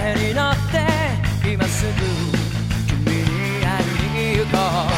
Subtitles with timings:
[0.00, 0.80] く風に乗って
[1.52, 1.92] 今すぐ
[2.86, 4.88] 君に会いに行こう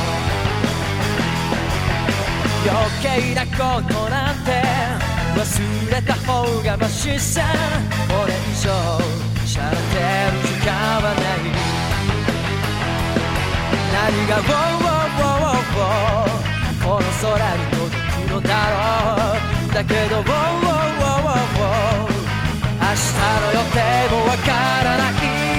[2.69, 4.63] 余計なことなんて
[5.35, 5.41] 忘
[5.91, 7.43] れた方がマシさ
[8.09, 8.71] これ以上
[9.45, 9.83] しゃれて
[10.31, 10.71] る時間
[11.03, 11.43] はない
[13.93, 16.43] 何が「ウォーウォーウォーウォー
[16.85, 18.77] この空に届くのだろ
[19.69, 21.02] うだけど「ウォーウォーウォー
[22.93, 23.03] 明日
[23.41, 25.09] の予定もわからな
[25.49, 25.52] い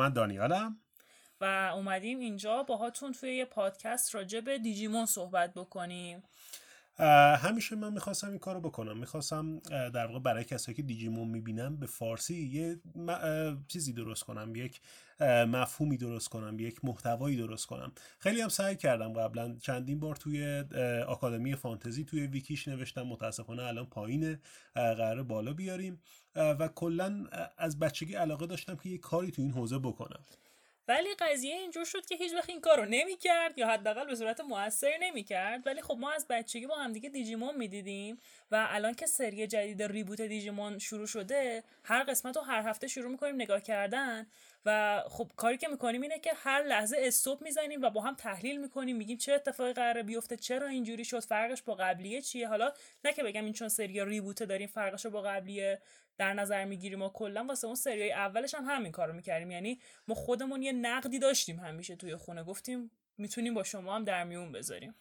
[0.00, 0.80] من دانیالم.
[1.40, 6.22] و اومدیم اینجا باهاتون توی یه پادکست راجع به دیجیمون صحبت بکنیم.
[7.36, 8.98] همیشه من می‌خواستم این کارو بکنم.
[8.98, 12.80] می‌خواستم در واقع برای کسایی که دیجیمون می‌بینم به فارسی یه
[13.68, 14.56] چیزی درست کنم.
[14.56, 14.80] یک
[15.48, 16.60] مفهومی درست کنم.
[16.60, 17.92] یک محتوایی درست کنم.
[18.18, 19.12] خیلی هم سعی کردم.
[19.12, 20.64] قبلا چندین بار توی
[21.06, 23.02] آکادمی فانتزی توی ویکیش نوشتم.
[23.02, 24.40] متاسفانه الان پایینه
[24.74, 26.00] قرار بالا بیاریم.
[26.36, 27.26] و کلا
[27.58, 30.20] از بچگی علاقه داشتم که یه کاری تو این حوزه بکنم.
[30.90, 34.98] ولی قضیه اینجور شد که هیچ وقت این کارو نمی‌کرد یا حداقل به صورت موثری
[35.00, 35.66] نمی‌کرد.
[35.66, 38.18] ولی خب ما از بچگی با همدیگه دیجیمون می‌دیدیم
[38.50, 43.10] و الان که سری جدید ریبوت دیجیمون شروع شده هر قسمت رو هر هفته شروع
[43.10, 44.26] می‌کنیم نگاه کردن.
[44.64, 48.60] و خب کاری که می‌کنیم اینه که هر لحظه استوب می‌زنیم و با هم تحلیل
[48.60, 52.72] می‌کنیم میگیم چه اتفاقی قراره بیفته چرا اینجوری شد فرقش با قبلیه چیه؟ حالا
[53.04, 55.82] نه که بگم این چون سری ریبوت داریم فرقش با قبلیه
[56.18, 59.50] در نظر می‌گیریم و کلا واسه اون سریای اولش هم همین کارو می‌کردیم.
[59.50, 62.44] یعنی ما خودمون یه نقدی داشتیم همیشه توی خونه.
[62.44, 64.94] گفتیم می‌تونیم با شما هم در میون بذاریم.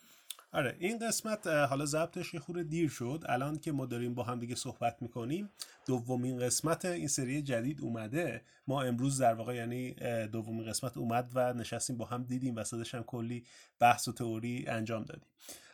[0.52, 3.24] آره این قسمت حالا ضبطش یه خورده دیر شد.
[3.30, 5.50] الان که ما داریم با هم دیگه صحبت می‌کنیم
[5.88, 8.42] دومین قسمت این سری جدید اومده.
[8.68, 9.94] ما امروز در واقع یعنی
[10.28, 13.44] دومین قسمت اومد و نشستیم با هم دیدیم وسطش هم کلی
[13.80, 15.28] بحث و تئوری انجام دادیم.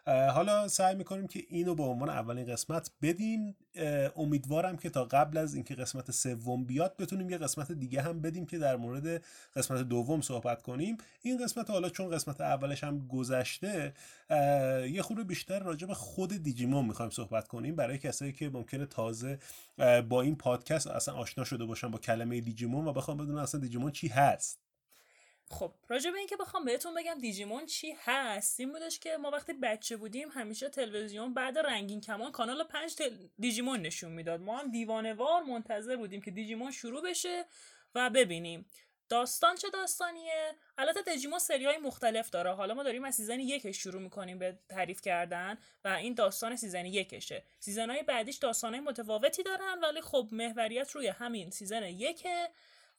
[0.07, 3.55] حالا سعی می‌کنیم که اینو به عنوان اولین قسمت بدیم.
[4.15, 8.45] امیدوارم که تا قبل از اینکه قسمت سوم بیاد بتونیم یه قسمت دیگه هم بدیم
[8.45, 9.23] که در مورد
[9.55, 10.97] قسمت دوم صحبت کنیم.
[11.21, 13.93] این قسمت حالا چون قسمت اولش هم گذشته
[14.91, 17.75] یه خورده بیشتر راجع به خود دیجیمون می‌خوایم صحبت کنیم.
[17.75, 19.39] برای کسایی که ممکنه تازه
[20.09, 23.91] با این پادکست اصلا آشنا شده باشن با کلمه دیجیمون و بخوام بدونن اصلا دیجیمون
[23.91, 24.64] چی هست.
[25.49, 29.53] خب راجع به اینکه بخوام بهتون بگم دیجیمون چی هست این بودش که ما وقتی
[29.53, 33.17] بچه بودیم همیشه تلویزیون بعد رنگین کمان کانال پنج تل...
[33.39, 34.41] دیجیمون نشون می‌داد.
[34.41, 37.45] ما هم دیوانوار منتظر بودیم که دیجیمون شروع بشه
[37.95, 38.65] و ببینیم.
[39.09, 42.53] داستان چه داستانیه؟ البته دیجیمون سری های مختلف داره.
[42.53, 46.85] حالا ما داریم از season یکش شروع می‌کنیم به تعریف کردن و این داستان season
[46.85, 47.43] یکشه.
[47.59, 52.49] season های بعدیش داستان های متفاوتی دارن ولی خب محوریت روی همین season یکه.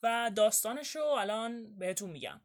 [0.03, 2.41] و داستانش رو الان بهتون میگم.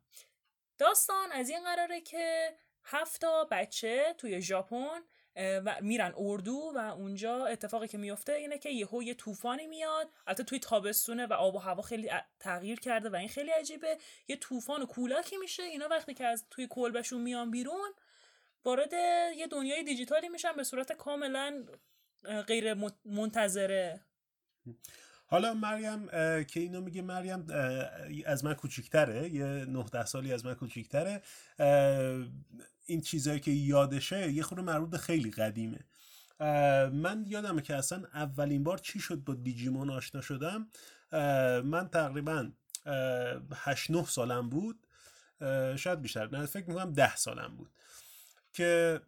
[0.78, 5.00] داستان از این قراره که هفتا بچه توی ژاپن
[5.36, 10.10] و میرن اردو و اونجا اتفاقی که میفته اینه که یهو یه طوفانی میاد.
[10.28, 13.98] البته توی تابستونه و آب و هوا خیلی تغییر کرده و این خیلی عجیبه.
[14.28, 15.64] یه طوفان و کولاکی میشه.
[15.64, 17.94] اینا وقتی که از توی کلبشون میان بیرون
[18.66, 18.94] وارد
[19.36, 21.66] یه دنیای دیجیتالی میشن به صورت کاملا
[22.48, 22.74] غیر
[23.06, 24.02] منتظره
[25.32, 26.08] حالا مریم
[26.44, 27.46] که اینو میگه مریم
[28.26, 31.22] از من کوچیکتره یه 9 سالی از من کوچیکتره.
[32.86, 35.80] این چیزایی که یادشه یه خورده مربوط خیلی قدیمه.
[36.90, 40.68] من یادمه که اصلا اولین بار چی شد با دیجیمون آشنا شدم؟
[41.64, 42.52] من تقریبا
[43.56, 44.88] 8 9 سالم بود.
[45.76, 47.72] شاید بیشتر نه فکر می‌کنم 10 سالم بود.
[48.54, 49.02] که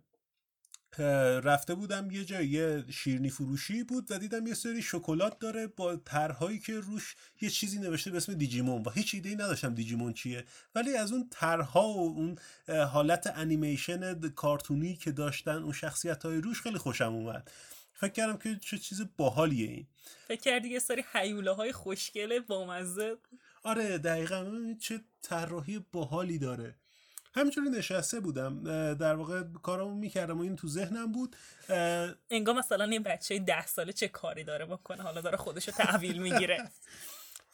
[0.99, 5.95] رفته بودم یه جای یه شیرنی فروشی بود و دیدم یه سری شکلات داره با
[5.95, 10.45] طرحهایی که روش یه چیزی نوشته به اسم دیجیمون و هیچ ایده نداشتم دیجیمون چیه.
[10.75, 12.37] ولی از اون طرحها و اون
[12.69, 17.51] حالت انیمیشن کارتونی که داشتن اون شخصیت های روش خیلی خوشم اومد.
[17.93, 19.87] فکر کردم که چه چیز باحالیه این.
[20.27, 23.17] فکر کردی یه سری حیوله های خوشگل بامزه؟
[23.63, 24.73] آره دقیقا.
[24.79, 26.75] چه طراحی باحالی داره.
[27.35, 28.63] همینجوری نشسته بودم
[28.93, 31.35] در واقع کارامو می‌کردم و این تو ذهنم بود.
[32.29, 36.63] انگار مثلا یه بچه ده ساله چه کاری داره بکنه حالا داره خودشو تحویل می‌گیره.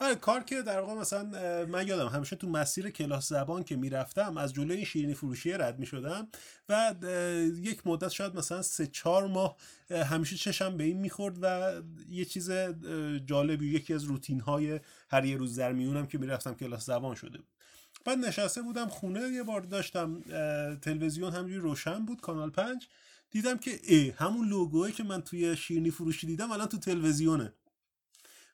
[0.01, 1.23] آره کار که در واقع مثلا
[1.65, 5.79] من یادم همیشه تو مسیر کلاس زبان که می‌رفتم از جلوی این شیرینی فروشی رد
[5.79, 6.27] می‌شدم
[6.69, 6.95] و
[7.55, 9.57] یک مدت شاید مثلا سه چهار ماه
[9.89, 11.73] همیشه چشم به این می‌خورد و
[12.09, 12.51] یه چیز
[13.25, 14.79] جالبی یکی از روتین های
[15.09, 17.47] هر یه روز در میونم که می‌رفتم کلاس زبان شده بود.
[18.05, 20.21] بعد نشسته بودم خونه یه بار داشتم
[20.81, 22.87] تلویزیون همجوری روشن بود کانال پنج.
[23.31, 27.53] دیدم که ای همون لوگویی که من توی شیرینی فروشی دیدم الان تو تلویزیونه.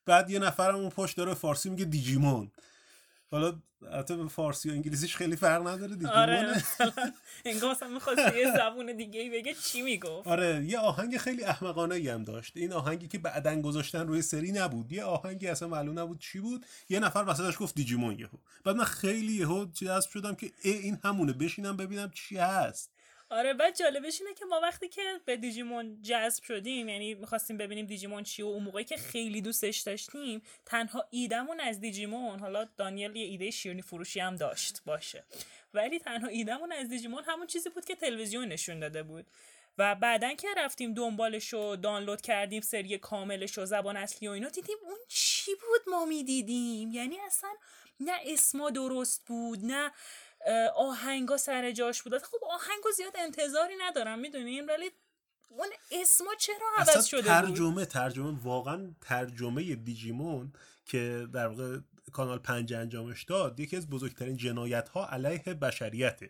[0.05, 2.51] بعد یه نفرم اون پشت داره فارسی میگه دیجیمون.
[3.31, 3.61] حالا
[3.91, 6.63] البته به فارسی و انگلیسیش خیلی فرق نداره دیجیمون آره
[7.45, 12.23] انگار مثلا می‌خواست یه زبون دیگه بگه چی می‌گفت؟ آره یه آهنگ خیلی احمقانه هم
[12.23, 12.57] داشت.
[12.57, 14.91] این آهنگی که بعدن گذاشتن روی سری نبود.
[14.91, 16.65] یه آهنگی اصلا معلوم نبود چی بود.
[16.89, 18.37] یه نفر وسطش گفت دیجیمون یهو.
[18.63, 21.33] بعد من خیلی یهو چیز شدم که ای این همونه.
[21.33, 22.94] بشینم ببینم چی هست.
[23.29, 27.85] آره بعد جالبش اینه که ما وقتی که به دیجیمون جذب شدیم یعنی می‌خواستیم ببینیم
[27.85, 33.15] دیجیمون چی و اون موقعی که خیلی دوستش داشتیم تنها ایدمون از دیجیمون حالا دانیل
[33.15, 35.23] یه ایده شیرنی فروشی هم داشت باشه.
[35.73, 39.25] ولی تنها ایدمون از دیجیمون همون چیزی بود که تلویزیون نشون داده بود.
[39.77, 44.49] و بعدا که رفتیم دنبالش و دانلود کردیم سری کاملش و زبان اصلی و اینو
[44.49, 47.49] دیدیم اون چی بود ما می‌دیدیم؟ یعنی اصلا
[47.99, 49.91] نه اسما درست بود نه
[50.75, 52.17] آهنگا سر جاش بود.
[52.17, 54.91] خب آهنگو زیاد انتظاری ندارم می‌دونین ولی
[55.49, 60.53] اون اسما چرا عوض شده ترجمه بود؟ ترجمه واقعا ترجمه دیجیمون
[60.85, 61.77] که در واقع
[62.11, 66.29] کانال پنج انجامش داد یکی از بزرگترین جنایت ها علیه بشریته.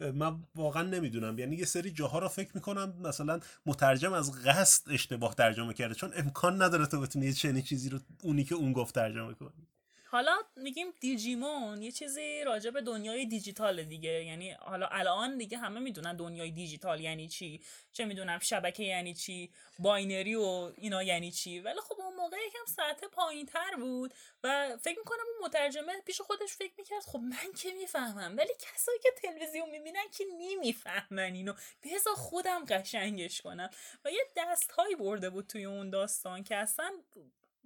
[0.00, 1.38] من واقعا نمی‌دونم.
[1.38, 6.12] یعنی یه سری جاها رو فکر می‌کنم مثلا مترجم از قصد اشتباه ترجمه کرده چون
[6.16, 9.68] امکان نداره تو بتونی یه چنین چیزی رو اونی که اون گفت ترجمه کنی.
[10.10, 14.24] حالا میگیم دیجیمون یه چیزی راجع به دنیای دیجیتال دیگه.
[14.24, 17.62] یعنی حالا الان دیگه همه می‌دونن دنیای دیجیتال یعنی چی
[17.92, 21.60] چه می‌دونم شبکه یعنی چی binary و اینا یعنی چی.
[21.60, 24.14] ولی خب اون موقع یکم سطح پایین تر بود
[24.44, 28.98] و فکر می‌کنم اون مترجمه پیش خودش فکر می‌کرد خب من که می‌فهمم ولی کسایی
[29.02, 31.52] که تلویزیون می‌بینن که نمی‌فهمن اینو.
[31.84, 33.70] بذار خودم قشنگش کنم.
[34.04, 36.92] و یه دست هایی برده بود توی اون داستان که اصلا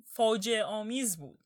[0.05, 1.39] فاجعه آمیز بود.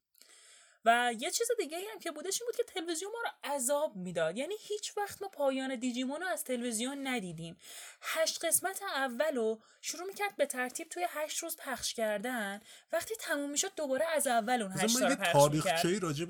[0.86, 4.36] و یه چیز دیگه هم که بودش این بود که تلویزیون ما رو عذاب می‌داد.
[4.36, 7.56] یعنی هیچ وقت ما پایان دیجیمون رو از تلویزیون ندیدیم.
[8.00, 12.60] هشت قسمت اول رو شروع می‌کرد به ترتیب توی هشت روز پخش کردن.
[12.92, 16.26] وقتی تموم می‌شد دوباره از اول اون هشت رو پخش تاریخچه راجع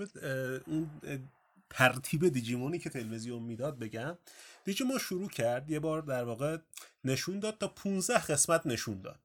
[0.67, 1.01] اون
[1.71, 4.19] ترتیب دیجیمونی که تلویزیون می‌داد بگم.
[4.65, 6.59] دیجیمون شروع کرد یه بار در واقع
[7.05, 9.21] نشون داد تا 15 قسمت نشون داد.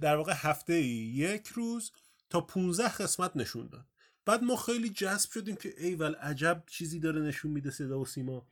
[0.00, 1.92] در واقع هفته یک روز
[2.30, 3.84] تا 15 قسمت نشون داد.
[4.28, 8.46] بعد ما خیلی جذب شدیم که ایول عجب چیزی داره نشون میده صدا و سیما.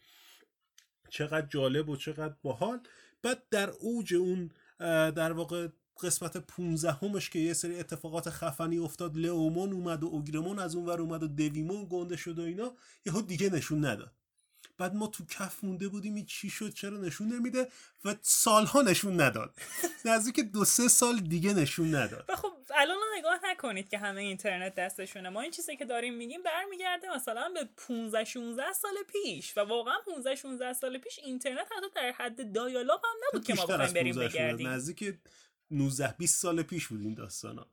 [1.08, 2.80] چقدر جالب و چقدر باحال.
[3.22, 4.50] بعد در اوج اون
[5.10, 5.68] در واقع
[6.02, 10.86] قسمت 15 همش که یه سری اتفاقات خفنی افتاد لئومون اومد و اوگرمون از اون
[10.86, 12.72] ور اومد و دویمون گنده شد و اینا
[13.06, 14.12] یهو دیگه نشون نداد.
[14.78, 17.68] بعد ما تو کف مونده بودیم این چی شد چرا نشون نمیده؟
[18.04, 19.54] و سالها نشون نداد.
[20.04, 22.24] نزدیک دو سه سال دیگه نشون نداد.
[22.28, 25.28] و خب الان نگاه نکنید که همه اینترنت دستشونه.
[25.28, 29.56] ما این چیزی که داریم میگیم برمیگرده مثلا به 15 16 سال پیش.
[29.56, 33.66] و واقعا 15 16 سال پیش اینترنت حتی در حد دایالاپ هم نبود که ما
[33.66, 34.68] بخوایم بریم بگردیم.
[34.68, 35.14] نزدیک
[35.70, 37.66] 19 20 سال پیش بود این داستانا.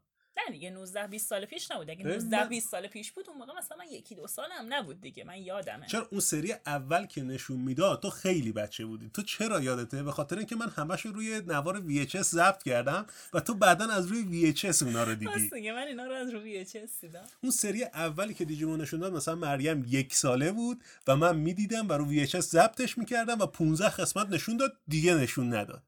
[0.46, 1.90] نه دیگه 19 20 سال پیش نبود.
[1.90, 5.24] اگه 19 20 سال پیش بود اون موقع مثلا یکی دو سال هم نبود دیگه.
[5.24, 5.88] من یادمه.
[5.88, 9.10] چرا اون سری اول که نشون می‌داد تو خیلی بچه بودی.
[9.14, 13.54] تو چرا یادته؟ به خاطر اینکه من همش روی نوار VHS ضبط کردم و تو
[13.54, 15.50] بعدا از روی VHS اونا رو دیدی.
[15.50, 17.26] دیگه من اینا رو از روی VHS دیدم.
[17.42, 21.90] اون سری اولی که دیجیمون نشون داد مثلا مریم یک ساله بود و من می‌دیدم
[21.90, 25.84] و روی VHS ضبطش می‌کردم و 15 قسمت نشون داد دیگه نشون نداد.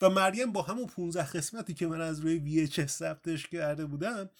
[0.00, 4.30] و مریم با همون 15 قسمتی که من از روی VHS ثبتش کرده بودم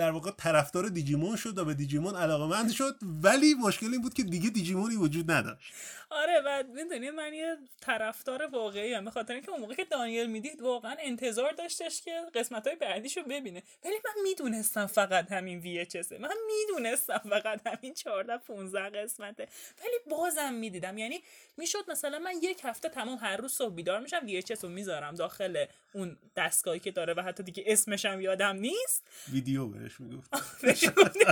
[0.00, 4.14] در واقع طرفدار دیجیمون شد و به دیجیمون علاقه مند شد ولی مشکل این بود
[4.14, 5.72] که دیگه دیجیمونی وجود نداشت.
[6.10, 10.62] آره و می‌دونی من یه طرفدار واقعی هم خاطر اینکه اون موقع که دانیل می‌دید
[10.62, 13.62] واقعا انتظار داشتش که قسمت های بعدیشو ببینه.
[13.84, 19.48] ولی من می‌دونستم فقط همین VHS من می‌دونستم فقط همین 14 15 قسمته.
[19.80, 20.98] ولی بازم می‌دیدم.
[20.98, 21.20] یعنی
[21.56, 25.64] می‌شد مثلا من یک هفته تمام هر روز صبح بیدار میشم VHS رو می‌ذارم داخل
[25.92, 29.02] اون دستگاهی که داره و حتی دیگه اسمش هم یادم نیست.
[29.32, 30.34] ویدیو بهش می‌گفت.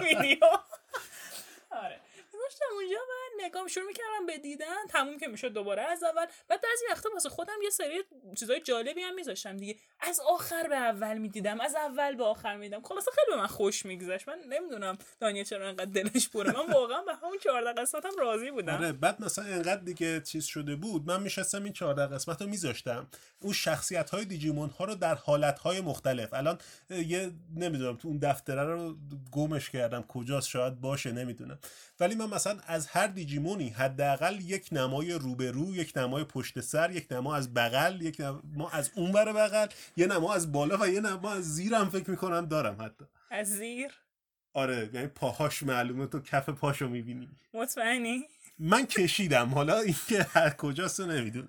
[0.03, 0.47] ویدیو.
[1.71, 2.01] آره.
[2.49, 6.27] داشتم اونجا من نگام شروع می‌کردم به دیدن تموم که می‌شد دوباره از اول.
[6.49, 8.05] بعد بعضی وقتا واسه خودم یه سری
[8.39, 9.77] چیزای جالبی هم میذاشتم دیگه.
[10.01, 12.83] از آخر به اول می‌دیدم از اول به آخر می‌دیدم.
[12.83, 14.29] خلاصه خیلی به من خوش میگذشت.
[14.29, 18.75] من نمی‌دونم دانیل چرا انقدر دلش پره من واقعا به همون 14 قسمتم راضی بودم.
[18.75, 23.09] آره بعد مثلا انقدر دیگه چیز شده بود من میشستم این 14 قسمت رو میذاشتم.
[23.41, 26.35] اون شخصیت های دیجیمون ها رو در حالت های مختلف.
[26.35, 26.59] الان
[26.91, 28.97] یه نمی‌دونم تو اون دفتره رو
[29.33, 31.59] گمش کردم کجاست شاید باشه نمی‌دونم.
[32.01, 37.13] ولی من مثلا از هر دیجیمونی حداقل یک نمای روبرو یک نمای پشت سر یک
[37.13, 39.67] نما از بغل یک نما از اونور بغل
[39.97, 43.05] یه نما از بالا و یه نما از زیرم فکر می‌کنم دارم حتی.
[43.31, 43.93] از زیر؟
[44.55, 47.29] آره یعنی پاهاش معلومه تو کف پاشو می‌بینی.
[47.55, 48.25] مطمئنی؟
[48.59, 51.49] من کشیدم حالا اینکه هر کجاست نمی‌دونم.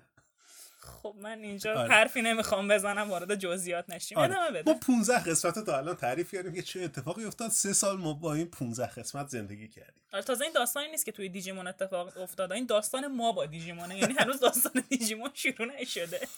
[1.02, 1.88] خب من اینجا آره.
[1.88, 4.18] حرفی نمی‌خوام بزنم وارد جزئیات نشیم.
[4.18, 4.62] ادامه آره.
[4.62, 4.72] بده.
[4.72, 7.50] ما 15 قسمت تا الان تعریف کردیم که چه اتفاقی افتاد.
[7.50, 10.00] سه سال ما با این 15 قسمت زندگی کردیم.
[10.12, 12.54] آره تازه این داستانی نیست که توی دیجیمون اتفاق افتاده.
[12.54, 13.98] این داستان ما با دیجیمونه.
[13.98, 16.28] یعنی هنوز داستان دیجیمون شروع نشده.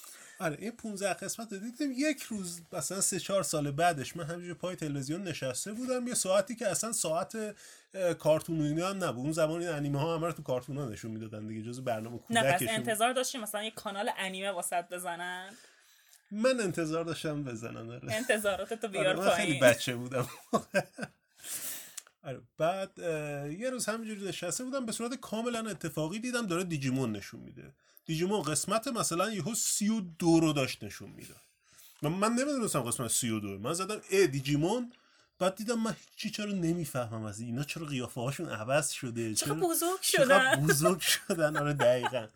[0.43, 1.93] آره این 15 قسمت رو دیدیم.
[1.97, 6.09] یک روز مثلا سه چهار سال بعدش من همینجور پای تلویزیون نشسته بودم.
[6.09, 7.55] یه ساعتی که اصلا ساعت
[8.19, 9.25] کارتون و اینا هم نبود.
[9.25, 12.21] اون زمان این انیمه ها همه رو تو کارتون ها نشون می‌دادن دیگه جز برنامه
[12.31, 12.69] نه پس کودکشون.
[12.75, 15.51] انتظار داشتیم مثلا یه کانال انیمه واسط بزنن؟
[16.31, 18.15] من انتظار داشتم بزنن آره.
[18.15, 19.75] انتظاراتتو آره بیار من خیلی پایین.
[19.75, 20.27] بچه بودم.
[22.25, 22.91] آره بعد
[23.59, 24.87] یه روز همینجوری نشسته بودم.
[24.87, 27.73] به صورت کاملا اتفاقی دیدم داره دیجیمون نشون میده.
[28.05, 31.35] دیجیمون قسمت مثلا یهو سی و دو رو داشت نشون میده
[32.03, 34.93] من, من نمی‌دونستم قسمت سی و دو من زدم ای دیجیمون.
[35.39, 37.49] بعد دیدم من چی چرا نمی‌فهمم از این.
[37.49, 42.27] اینا چرا قیافه هاشون عوض شده؟ چقدر بزرگ شدن؟ بزرگ شدن؟ آره دقیقا.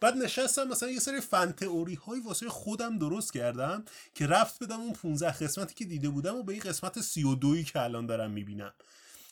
[0.00, 3.84] بعد نشستم مثلا یه سری فن تئوری های واسه خودم درست کردم
[4.14, 7.80] که رفت بدم اون 15 قسمتی که دیده بودم و به این قسمت 32 که
[7.80, 8.72] الان دارم می‌بینم.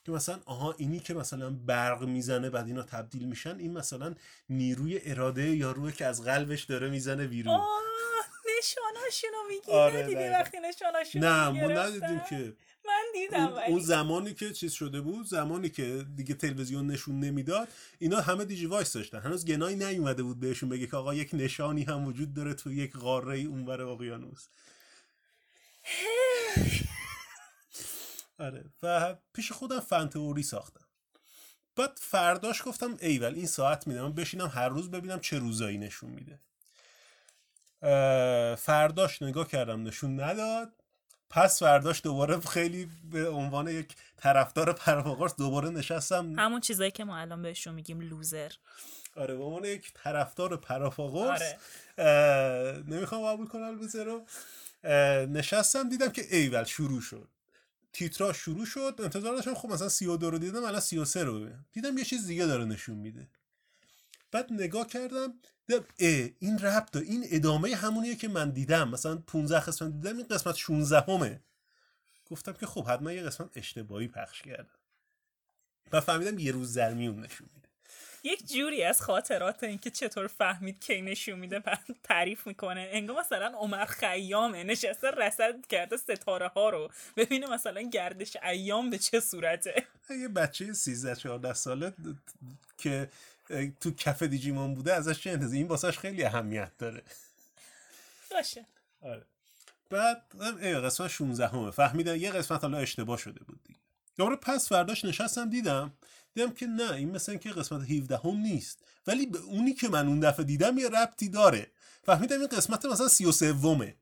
[0.06, 4.14] که مثلا آها اینی که مثلا برق می‌زنه بعد اینا تبدیل میشن این مثلا
[4.48, 7.60] نیروی اراده یا روی که از قلبش داره می‌زنه بیرون.
[8.58, 10.38] نشاناشونو میگی؟ آره، ندیدی دقیقا.
[10.38, 12.56] وقتی نشاناشونو نه ما؟ ندیدیم که.
[12.86, 17.68] من دیدم اون, اون زمانی که چیز شده بود زمانی که دیگه تلویزیون نشون نمی‌داد
[17.98, 19.18] اینا همه Digivice داشتن.
[19.18, 22.72] هنوز Gennai یی نیومده بود بهشون بگه که آقا یک نشانی هم وجود داره تو
[22.72, 24.46] یک قاره اونور اقیانوس.
[28.38, 28.64] آره.
[28.82, 30.86] و پیش خودم fan theory ساختم.
[31.76, 36.38] بعد فرداش گفتم ایول این ساعت میدم بشینم هر روز ببینم چه روزایی نشون میده.
[38.56, 40.72] فرداش نگاه کردم نشون نداد.
[41.30, 46.38] پس فرداش دوباره خیلی به عنوان یک طرفدار پرواقارس دوباره نشستم.
[46.38, 48.52] همون چیزایی که ما الان بهشون میگیم لوزر.
[49.16, 51.58] آره به عنوان یک طرفدار پرافاقورس آره.
[52.86, 54.26] نمی‌خوام قبول کنم البته رو.
[55.26, 57.28] نشستم دیدم که ایول شروع شد.
[57.96, 61.98] تیترا شروع شد انتظار داشتم خب مثلا 32 رو دیدم الان 33 رو ببینم دیدم
[61.98, 63.28] یه چیز دیگه داره نشون میده.
[64.32, 65.34] بعد نگاه کردم
[65.66, 67.06] دیدم اه این ربط داره.
[67.06, 68.88] این ادامه همونیه که من دیدم.
[68.88, 71.40] مثلا 15 قسمت دیدم این قسمت 16 همه
[72.30, 74.78] گفتم که خب حتما یه قسمت اشتباهی پخش کردم.
[75.92, 77.65] و فهمیدم یه روز زرمیون نشون میده.
[78.26, 81.62] یک جوری از خاطرات اینکه چطور فهمید کی نشون میده
[82.02, 82.88] تعریف می‌کنه.
[82.92, 86.90] انگار مثلا عمر خیامه نشسته رصد کرده ستاره ها رو.
[87.16, 89.86] ببینه مثلا گردش ایام به چه صورته.
[90.10, 91.92] یه بچه 13 14 ساله
[92.78, 93.08] که
[93.80, 97.02] تو کف دیجیمون بوده ازش چه انتظار این واسش خیلی اهمیت داره.
[98.30, 98.66] باشه.
[99.02, 99.22] آره.
[99.90, 100.22] بعد
[100.84, 103.78] قسمت 16 همه فهمیدم یه قسمت حالا اشتباه شده بود دیگه.
[104.16, 105.92] دوباره پس فرداش نشستم دیدم
[106.36, 108.78] دیدم که نه این مثل اینکه قسمت 17 هم نیست.
[109.06, 111.70] ولی به اونی که من اون دفعه دیدم یه ربطی داره.
[112.02, 113.96] فهمیدم این قسمت مثلا 33 ومه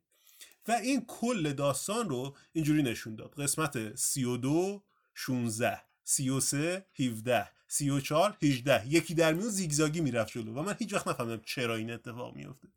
[0.69, 3.35] و این کل داستان رو اینجوری نشون داد.
[3.35, 4.83] قسمت 32
[5.15, 11.09] 16 33 17 34 18 یکی در میون زیگزاگی می‌رفت جلو و من هیچ وقت
[11.09, 12.69] نفهمیدم چرا این اتفاق میفته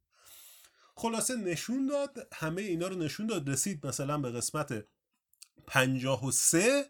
[0.96, 3.50] خلاصه نشون داد همه اینا رو نشون داد.
[3.50, 4.86] رسید مثلا به قسمت
[5.68, 6.86] 53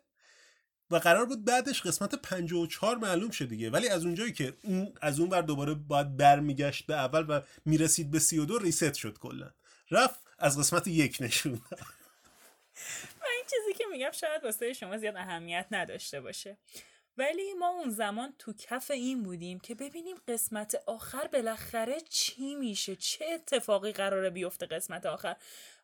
[0.92, 3.70] و قرار بود بعدش قسمت 54 معلوم شه دیگه.
[3.70, 8.12] ولی از اونجایی که اون از اون ور دوباره باید برمیگشت به اول و می‌رسید
[8.12, 9.52] به 32 ریست شد کلا.
[9.92, 11.54] رفت از قسمت یک نشون
[13.22, 16.58] و این چیزی که میگم شاید واسه شما زیاد اهمیت نداشته باشه.
[17.18, 22.96] ولی ما اون زمان تو کف این بودیم که ببینیم قسمت آخر بالاخره چی میشه
[22.96, 25.36] چه اتفاقی قراره بیفته قسمت آخر.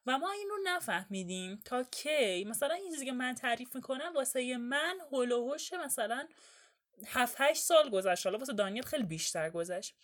[0.08, 2.44] و ما اینو نفهمیدیم تا کی.
[2.44, 6.28] مثلا این چیزی که من تعریف می‌کنم واسه من هول و هوش مثلا
[7.06, 8.26] 7 8 سال گذشت.
[8.26, 9.96] حالا واسه دانیل خیلی بیشتر گذشت.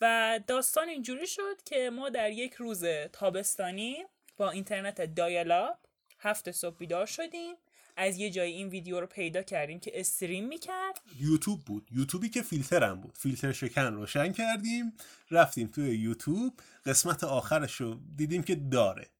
[0.00, 4.04] و داستان اینجوری شد که ما در یک روز تابستانی
[4.36, 5.78] با اینترنت dial-up
[6.18, 7.56] هفت صبح بیدار شدیم.
[7.96, 11.00] از یه جایی این ویدیو رو پیدا کردیم که stream می‌کرد.
[11.20, 11.88] یوتیوب بود.
[11.92, 13.18] یوتیوبی که فیلترم بود.
[13.18, 14.96] فیلتر شکن روشن کردیم.
[15.30, 16.60] رفتیم توی یوتیوب.
[16.86, 19.10] قسمت آخرش رو دیدیم که داره.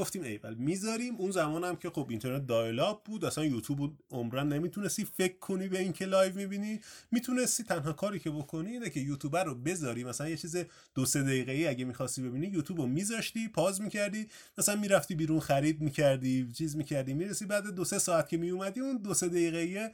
[0.00, 1.14] گفتیم ایول می‌ذاریم.
[1.16, 5.78] اون زمان هم که خب اینترنت dial-up بود اصلا یوتیوب عمرن نمی‌تونستی فکر کنی به
[5.78, 6.80] اینکه live می‌بینی.
[7.10, 10.04] می‌تونستی تنها کاری که بکنی اینه که یوتیوب رو بذاری.
[10.04, 10.56] مثلا یه چیز
[10.94, 14.26] دو سه دقیقه ای اگه می‌خواستی ببینی یوتیوب رو میذاشتی پاز می‌کردی.
[14.58, 17.46] مثلا می‌رفتی بیرون خرید می‌کردی چیز می‌کردی می‌رسی.
[17.46, 19.92] بعد دو سه ساعت که میومدی اون دو سه دقیقه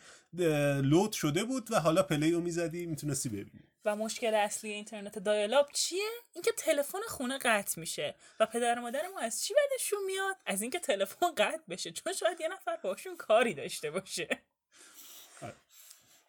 [0.82, 3.64] لود شده بود و حالا پلی رو می‌زدی می‌تونستی ببینی.
[3.86, 9.08] و مشکل اصلی اینترنت دایلاب چیه؟ اینکه تلفن خونه قطع میشه و پدر و مادر
[9.08, 13.16] ما از چی بدشون میاد؟ از اینکه تلفن قطع بشه چون شاید یه نفر باشون
[13.16, 14.28] کاری داشته باشه.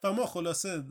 [0.03, 0.83] و ما خلاصه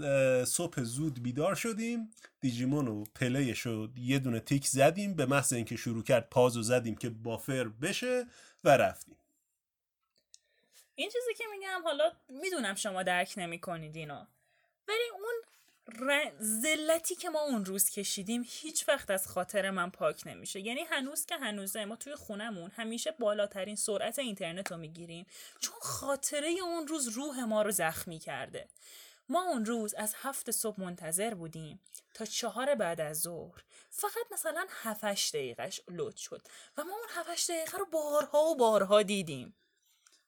[0.44, 2.14] صبح زود بیدار شدیم.
[2.40, 5.14] دیجیمون و پلیش رو یه دونه تیک زدیم.
[5.14, 8.26] به محض اینکه شروع کرد پازو زدیم که بافر بشه
[8.64, 9.16] و رفتیم.
[10.94, 14.24] این چیزی که میگم حالا می‌دونم شما درک نمی‌کنید اینو
[14.88, 15.34] ولی اون
[16.38, 20.60] زلتی که ما اون روز کشیدیم هیچ وقت از خاطر من پاک نمیشه.
[20.60, 25.26] یعنی هنوز که هنوزه ما توی خونمون همیشه بالاترین سرعت اینترنت رو می‌گیریم.
[25.60, 28.68] چون خاطره اون روز روح ما رو زخمی کرده.
[29.28, 31.80] ما اون روز از هفت صبح منتظر بودیم
[32.14, 33.62] تا چهار بعد از ظهر.
[33.90, 36.42] فقط مثلا هفتش دقیقش لود شد
[36.78, 39.54] و ما اون هفتش دقیقه رو بارها و بارها دیدیم.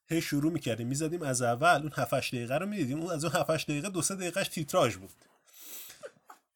[0.07, 3.63] هی شروع می‌کردیم می‌زدیم از اول اون هفتش دقیقه رو می‌دیدیم اون از اون هفتش
[3.63, 5.13] دقیقه دو سه دقیقهش تیتراژ بود.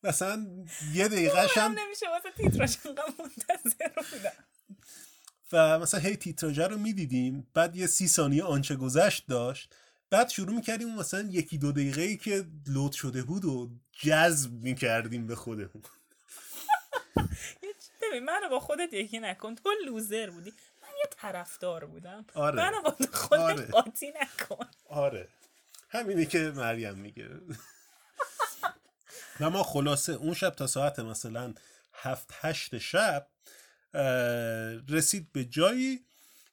[0.04, 0.48] مثلا
[0.94, 2.78] یه دقیقه هم نمیشه واسه تیتراژ
[3.20, 4.44] منتظر بودم.
[5.52, 9.76] و مثلا هی تیتراژ رو می‌دیدیم بعد یه سی ثانیه آنچه گذشت داشت.
[10.10, 15.28] بعد شروع می‌کردیم مثلا یکی دو دقیقه ای که لود شده بود و جذب می‌کردیم
[15.28, 15.84] به خودمون.
[18.02, 19.56] ببین منو با خودت یکی نکن.
[19.56, 20.54] تو لوزر بودی.
[20.82, 22.26] من یه طرفدار بودم.
[22.34, 22.56] آره.
[22.56, 23.66] منو با خودت آره.
[23.66, 24.66] قاطی نکن.
[24.90, 25.28] آره.
[25.90, 27.30] همینی که مریم میگه.
[29.40, 31.54] و ما خلاصه اون شب تا ساعت مثلا
[31.94, 33.28] هفت هشت شب
[34.90, 36.06] رسید به جایی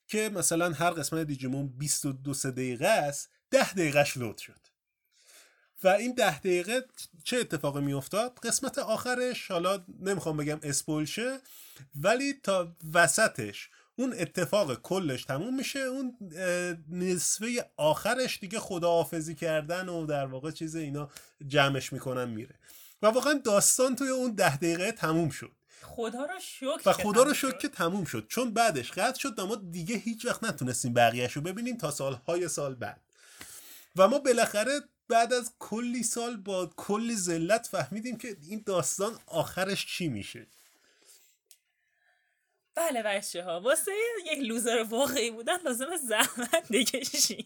[0.08, 4.60] که مثلا هر قسمت دیجیمون 22 سه دقیقه است ده دقیقهش لود شد.
[5.82, 6.84] و این ده دقیقه
[7.24, 11.38] چه اتفاقی میافتاد؟ قسمت آخرش حالا نمی‌خوام بگم اسپول شه
[11.94, 16.16] ولی تا وسطش اون اتفاق کلش تموم میشه اون
[16.90, 21.10] نصفه آخرش دیگه خداحافظی کردن و در واقع چیز اینا
[21.46, 22.54] جمعش می‌کنن میره.
[23.02, 25.52] و واقعا داستان توی اون ده دقیقه تموم شد.
[25.82, 28.26] خدا رو شکر و خدا رو شکر که تموم شد.
[28.28, 32.48] چون بعدش قطع شد و ما دیگه هیچ وقت نتونستیم بقیهش رو ببینیم تا سالهای
[32.48, 33.00] سال بعد.
[33.96, 39.86] و ما بالاخره بعد از کلی سال با کلی ذلت فهمیدیم که این داستان آخرش
[39.86, 40.46] چی میشه.
[42.74, 43.92] بله بچه ها واسه
[44.32, 47.44] یک لوزر واقعی بودن لازم زحمت بکشین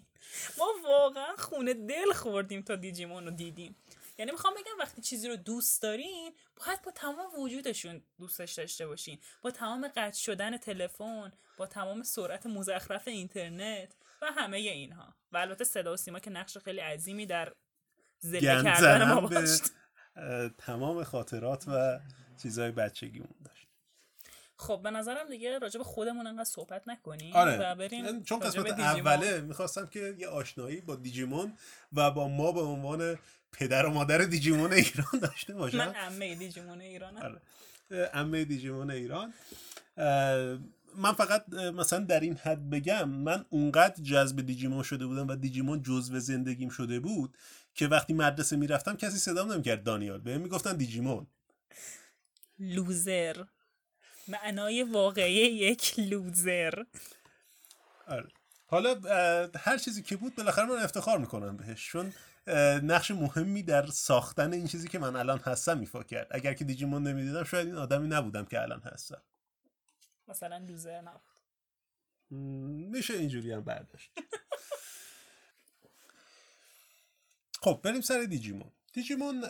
[0.58, 3.76] ما واقعا خونه دل خوردیم تا دیجیمون رو دیدیم.
[4.18, 9.18] یعنی می‌خوام بگم وقتی چیزی رو دوست دارین باید با تمام وجودشون دوستش داشته باشین.
[9.42, 15.14] با تمام قطع شدن تلفن با تمام سرعت مزخرف اینترنت و همه اینها.
[15.32, 17.52] و البته صدا و سیما که نقش خیلی عظیمی در
[18.18, 19.62] زله کردن ما داشت
[20.58, 22.00] تمام خاطرات و
[22.42, 23.63] چیزهای بچگیمون داشت.
[24.64, 27.58] خب به نظرم دیگه راجع به خودمون انقدر صحبت نکنیم آره.
[27.60, 29.06] و بریم چون راجع به قسمت.
[29.06, 31.52] اوله می‌خواستم که یه آشنایی با دیجیمون
[31.92, 33.18] و با ما به عنوان
[33.52, 37.22] پدر و مادر دیجیمون ایران داشته باشم من عمه دیجیمون ایرانم.
[37.22, 37.40] آره.
[38.06, 39.34] عمه دیجیمون ایران.
[40.96, 45.82] من فقط مثلا در این حد بگم من اونقدر جذب دیجیمون شده بودم و دیجیمون
[45.82, 47.36] جزو زندگیم شده بود
[47.74, 50.20] که وقتی مدرسه می‌رفتم کسی صدام نمی‌کرد دانیال.
[50.20, 51.26] بهم می‌گفتن دیجیمون.
[52.58, 53.44] لوزر.
[54.28, 56.84] معنای واقعی یک لوزر.
[58.06, 58.28] آره.
[58.66, 59.00] حالا
[59.56, 62.12] هر چیزی که بود بالاخره من افتخار می‌کنم بهش چون
[62.82, 66.26] نقش مهمی در ساختن این چیزی که من الان هستم ایفا کرد.
[66.30, 69.22] اگر که دیجیمون نمی‌دیدم شاید این آدمی نبودم که الان هستم.
[70.28, 71.20] مثلا لوزر نبود.
[72.90, 74.10] میشه اینجوری هم برداشت.
[77.62, 78.70] خب بریم سر دیجیمون.
[78.94, 79.44] دیجیمون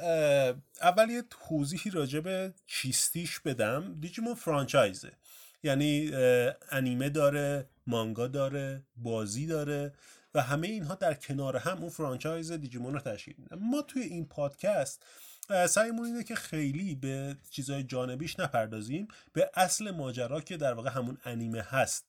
[0.83, 4.01] اول یه توضیحی راجع به چیستیش بدم.
[4.01, 5.13] دیجیمون فرانچایزه.
[5.63, 6.11] یعنی
[6.71, 9.95] انیمه داره مانگا داره بازی داره
[10.35, 13.59] و همه اینها در کنار هم اون فرانچایز دیجیمون رو تشکیل میدن.
[13.61, 15.03] ما توی این پادکست
[15.69, 21.19] سعیمون اینه که خیلی به چیزهای جانبیش نپردازیم به اصل ماجرا که در واقع همون
[21.25, 22.05] انیمه هست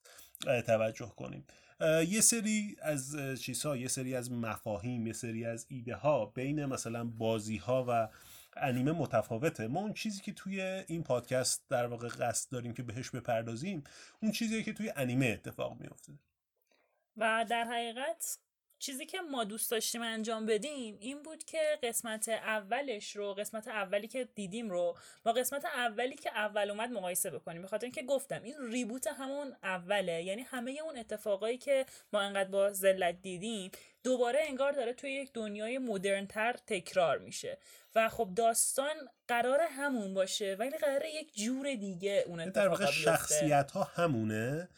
[0.66, 1.44] توجه کنیم.
[1.80, 7.04] یه سری از چیزها یه سری از مفاهیم یه سری از ایده ها بین مثلا
[7.04, 8.08] بازی ها و
[8.56, 9.66] انیمه متفاوته.
[9.66, 13.84] ما اون چیزی که توی این پادکست در واقع قصد داریم که بهش بپردازیم
[14.22, 16.12] اون چیزیه که توی انیمه اتفاق میفته
[17.16, 18.38] و در حقیقت
[18.78, 24.08] چیزی که ما دوست داشتیم انجام بدیم این بود که قسمت اولش رو قسمت اولی
[24.08, 27.62] که دیدیم رو با قسمت اولی که اول اومد مقایسه بکنیم.
[27.62, 30.22] به خاطر اینکه گفتم این ریبوت همون اوله.
[30.22, 33.70] یعنی همه اون اتفاقایی که ما انقدر با ذلت دیدیم
[34.04, 37.58] دوباره انگار داره توی یک دنیای مدرنتر تکرار میشه.
[37.94, 38.94] و خب داستان
[39.28, 44.68] قرار همون باشه ولی قراره یک جور دیگه اون در اتفاقا واقع شخصیت ها همونه.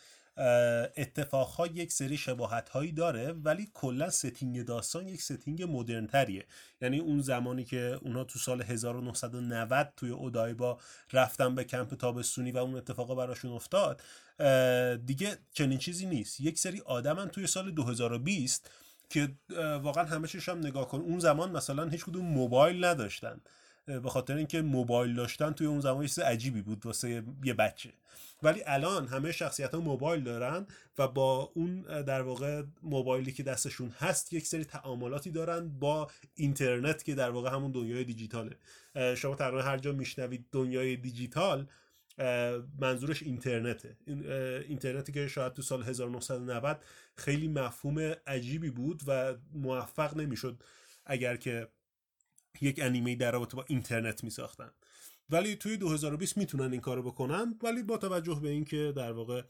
[0.97, 6.47] اتفاق ها یک سری شباهت هایی داره ولی کلا setting داستان یک setting مدرن تریه
[6.83, 10.79] یعنی اون زمانی که اونا تو سال 1990 توی اودایبا
[11.13, 14.03] رفتن به کمپ تابستونی و اون اتفاقا براشون افتاد
[15.07, 16.41] دیگه چنین چیزی نیست.
[16.41, 18.71] یک سری آدمن توی سال 2020
[19.11, 19.29] که
[19.83, 23.41] واقعا همه هم نگاه کن اون زمان مثلا هیچ کدوم موبایل نداشتن.
[23.89, 27.91] به خاطر اینکه موبایل داشتن توی اون زمان چیز عجیبی بود واسه یه بچه.
[28.43, 30.67] ولی الان همه شخصیت ها موبایل دارن
[30.99, 37.05] و با اون در واقع موبایلی که دستشون هست یک سری تعاملاتی دارن با اینترنت
[37.05, 38.57] که در واقع همون دنیای دیجیتاله.
[39.17, 41.67] شما تقریبا هر جا میشنوید دنیای دیجیتال
[42.79, 43.97] منظورش اینترنته.
[44.69, 46.85] اینترنتی که شاید تو سال 1990
[47.17, 50.63] خیلی مفهوم عجیبی بود و موفق نمی‌شد
[51.07, 51.69] اگر که
[52.63, 54.71] یک انیمه در رابطه با اینترنت می ساختن
[55.31, 59.43] ولی توی 2020 می‌تونن این کارو بکنن ولی با توجه به اینکه در واقع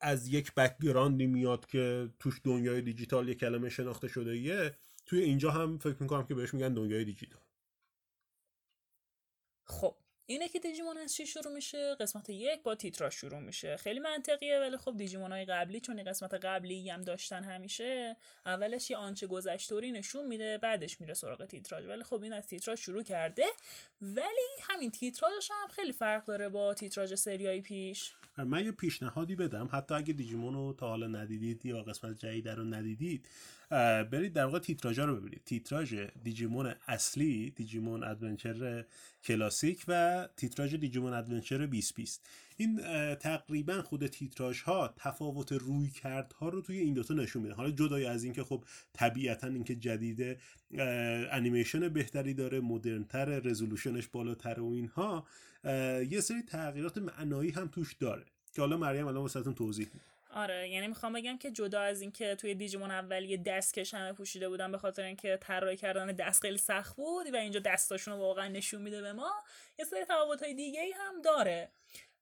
[0.00, 5.50] از یک بکگراندی میاد که توش دنیای دیجیتال یک کلمه شناخته شده یه توی اینجا
[5.50, 7.42] هم فکر می‌کنم که بهش میگن دنیای دیجیتال.
[9.64, 13.76] خب اینه که دیجیمون از چی شروع میشه؟ قسمت یک با تیترا شروع میشه.
[13.76, 18.90] خیلی منطقیه ولی خب دیجیمون های قبلی چون این قسمت قبلی هم داشتن همیشه اولش
[18.90, 23.02] یه آنچه گذشتوری نشون میده بعدش میره سراغ تیتراژ ولی خب این از تیتراژ شروع
[23.02, 23.44] کرده.
[24.02, 28.12] ولی همین تیتراژش هم خیلی فرق داره با تیتراژ سریای پیش.
[28.38, 29.68] من یه پیشنهادی بدم.
[29.72, 33.28] حتی اگه دیجیمون رو تا حالا ندیدید یا قسمت جدید رو ندیدید
[34.10, 35.40] برید در واقع تیتراژا رو ببینید.
[35.44, 38.84] تیتراژ Digimon اصلی Digimon Adventure
[39.24, 42.80] کلاسیک و تیتراژ Digimon Adventure 2020 این
[43.14, 47.54] تقریبا خود تیتراژ ها تفاوت روی کردها رو توی این دوتا نشون میده.
[47.54, 50.38] حالا جدای از اینکه خب طبیعتا اینکه جدیده
[50.74, 50.84] اه،
[51.30, 55.26] انیمیشن بهتری داره مدرنتر resolution ش بالاتر و اینها
[56.10, 60.11] یه سری تغییرات معنایی هم توش داره که حالا مریم الان واسهتون توضیح میده.
[60.32, 64.48] آره یعنی می‌خوام بگم که جدا از اینکه توی Digimon اول یه دستکش همه پوشیده
[64.48, 68.48] بودن به خاطر اینکه طراحی کردن دست خیلی سخت بود و اینجا دستاشون رو واقعا
[68.48, 69.32] نشون میده به ما
[69.78, 71.72] یه سری تفاوت‌های دیگه ای هم داره.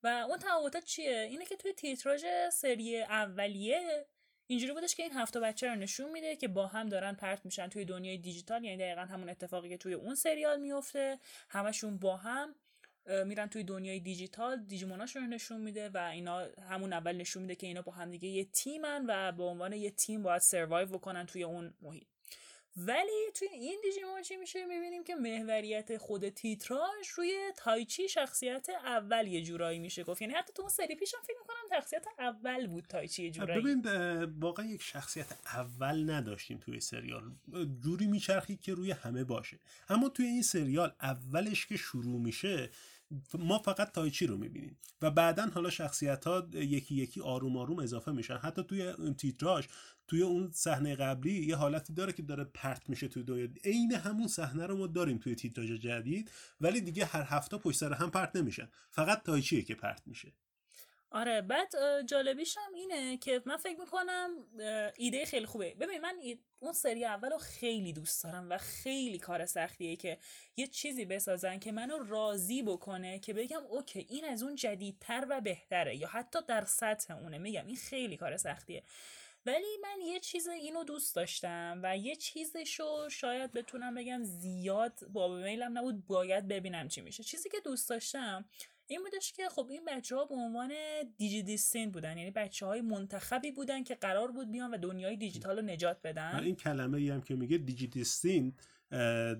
[0.03, 4.07] و اون تفاوتات چیه؟ اینه که توی تیتراژ سری اولیه
[4.47, 7.69] اینجوری بودش که این هفته بچه رو نشون میده که با هم دارن پرت میشن
[7.69, 11.19] توی دنیای دیجیتال یعنی دقیقا همون اتفاقی که توی اون سریال میفته
[11.49, 12.55] همشون با هم.
[13.27, 17.83] میرن توی دنیای دیجیتال دیجیموناشون نشون میده و اینا همون اول نشون میده که اینا
[17.83, 22.05] با همدیگه یه تیمن و به عنوان یه تیم باید سروایو بکنن توی اون محیط.
[22.77, 29.27] ولی توی این دیجیمون چی میشه؟ می‌بینیم که محوریت خود تیتراژ روی تایچی شخصیت اول
[29.27, 30.05] یه جورایی میشه.
[30.05, 33.61] گفت یعنی حتی تو اون سری پیشم فکر می‌کنم شخصیت اول بود تایچی یه جورایی.
[33.61, 33.83] ببین
[34.41, 37.23] واقعا یک شخصیت اول نداشتیم توی سریال.
[37.85, 39.59] جوری میچرخید که روی همه باشه.
[39.89, 42.71] اما توی این سریال اولش که شروع میشه
[43.39, 48.13] ما فقط تایچی رو می‌بینیم؟ و بعدا حالا شخصیت ها یکی یکی آروم آروم اضافه
[48.13, 48.37] میشن.
[48.37, 49.67] حتی توی اون تیتراژ
[50.07, 54.27] توی اون صحنه قبلی یه حالتی داره که داره پرت میشه توی دنیا عین همون
[54.27, 58.37] صحنه رو ما داریم توی تیتراژ جدید ولی دیگه هر هفته پشت سر هم پرت
[58.37, 58.69] نمیشن.
[58.91, 60.33] فقط تایچیه که پرت میشه؟
[61.13, 61.73] آره بعد
[62.07, 64.31] جالبیش هم اینه که من فکر می‌کنم
[64.97, 65.75] ایده خیلی خوبه.
[65.75, 66.17] ببین من
[66.61, 70.19] اون سری اول رو خیلی دوست دارم و خیلی کار سختیه که
[70.57, 75.41] یه چیزی بسازن که منو راضی بکنه که بگم اوکی این از اون جدیدتر و
[75.41, 75.97] بهتره.
[75.97, 77.39] یا حتی در سطح اونه.
[77.39, 78.83] میگم این خیلی کار سختیه.
[79.47, 85.29] ولی من یه چیز اینو دوست داشتم و یه چیزشو شاید بتونم بگم زیاد با
[85.29, 87.23] میلم نبود باید ببینم چی میشه.
[87.23, 88.45] چیزی که دوست داشتم
[88.91, 90.73] این بودش که خب این بچه ها به عنوان
[91.17, 92.19] دیجی دیستین بودن.
[92.19, 96.41] یعنی بچه های منتخبی بودن که قرار بود بیان و دنیای دیجیتال رو نجات بدن.
[96.45, 98.53] این کلمه ای هم که میگه دیجیتستین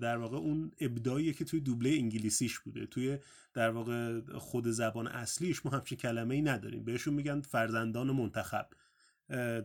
[0.01, 2.85] در واقع اون ابداعیه که توی دوبله انگلیسیش بوده.
[2.85, 3.17] توی
[3.53, 6.83] در واقع خود زبان اصلیش ما همچین کلمه ای نداریم.
[6.83, 8.67] بهشون میگن فرزندان منتخب.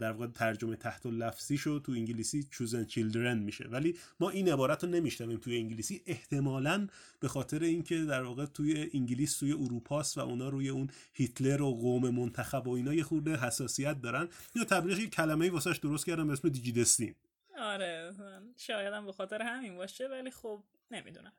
[0.01, 3.65] در واقع ترجمه تحت لفظیشو تو انگلیسی chosen children میشه.
[3.65, 6.03] ولی ما این عبارت رو نمیشنویم توی انگلیسی.
[6.07, 6.89] احتمالا
[7.21, 11.71] به خاطر اینکه در واقع توی انگلیس توی اروپاست و اونا روی اون هیتلر و
[11.71, 14.29] قوم منتخب و اینا یه خورده حساسیت دارن.
[14.55, 17.15] یا تبلیغ یه کلمه واسش درست کردم به اسم دیجیدستین
[17.59, 21.33] آره من شایدم به خاطر همین باشه ولی خب نمی‌دونم.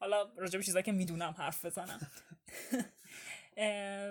[0.00, 2.00] حالا راجع به چیزایی که می‌دونم حرف بزنم.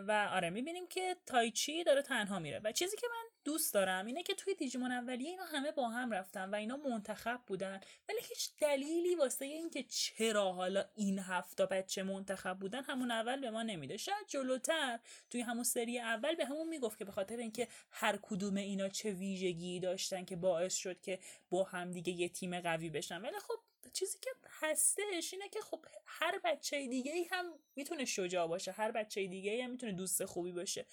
[0.07, 2.61] و آره می‌بینیم که تایچی داره تنها میره.
[2.63, 6.11] و چیزی که من دوست دارم اینه که توی دیجیمون اولیه اینا همه با هم
[6.11, 7.79] رفتن و اینا منتخب بودن.
[8.09, 13.51] ولی هیچ دلیلی واسه اینکه چرا حالا این هفته بچه منتخب بودن همون اول به
[13.51, 13.97] ما نمیده.
[13.97, 18.55] شاید جلوتر توی همون سری اول به همون می‌گفت که به خاطر اینکه هر کدوم
[18.55, 23.21] اینا چه ویژگی داشتن که باعث شد که با هم دیگه یه تیم قوی بشن.
[23.21, 23.59] ولی خب
[23.95, 28.91] چیزی که هستش اینه که خب هر بچه دیگه ای هم می‌تونه شجاع باشه هر
[28.91, 30.85] بچه دیگه ای هم می‌تونه دوست خوبی باشه.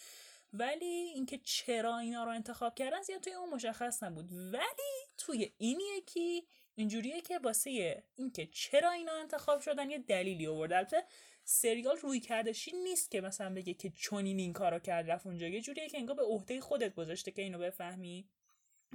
[0.53, 4.33] ولی اینکه چرا اینا رو انتخاب کردن زیاد توی اون مشخص نبود.
[4.33, 10.73] ولی توی این یکی اینجوریه که واسه اینکه چرا اینا انتخاب شدن یه دلیلی آورد
[10.73, 11.05] البته
[11.45, 15.47] سریال روی کردشی نیست که مثلا بگه که چونین این کارو کرد رفت اونجا.
[15.47, 18.29] یه جوریه که انگار به عهده خودت گذاشته که اینو بفهمی.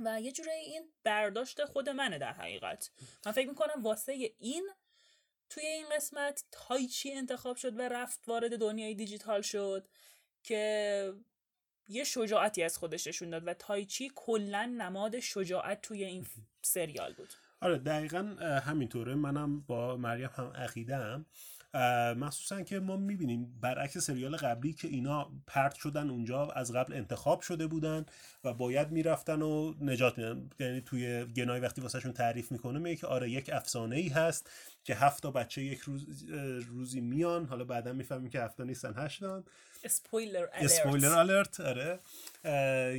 [0.06, 2.92] و یه جوری این برداشت خود منه در حقیقت.
[3.26, 4.70] من فکر می‌کنم واسه این
[5.50, 9.88] توی این قسمت تایچی انتخاب شد و رفت وارد دنیای دیجیتال شد
[10.44, 11.14] که
[11.90, 16.26] یه شجاعتی از خودش نشون داد و تایچی کلا نماد شجاعت توی این
[16.62, 17.34] سریال بود.
[17.62, 18.20] آره دقیقا
[18.66, 19.16] همینطوره.
[19.16, 21.26] منم با مریم هم عقیدم
[22.18, 27.42] مخصوصا که ما می‌بینیم برعکس سریال قبلی که اینا پرت شدن اونجا از قبل انتخاب
[27.42, 28.06] شده بودن
[28.44, 30.50] و باید می‌رفتن و نجات میدن.
[30.60, 34.50] یعنی توی Gennai وقتی واسهشون تعریف می‌کنه میگه که آره یک افسانه ای هست
[34.84, 36.24] که هفت تا بچه یک روز
[36.68, 37.46] روزی میان.
[37.46, 39.44] حالا بعدا می‌فهمیم که هفت نیستن هشتان
[39.84, 42.00] spoiler spoiler alert آره.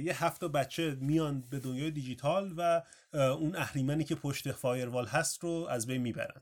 [0.04, 2.82] یه هفت تا بچه میان به دنیای دیجیتال و
[3.14, 6.40] اون اهریمنی که پشت firewall هست رو از بین می‌برن.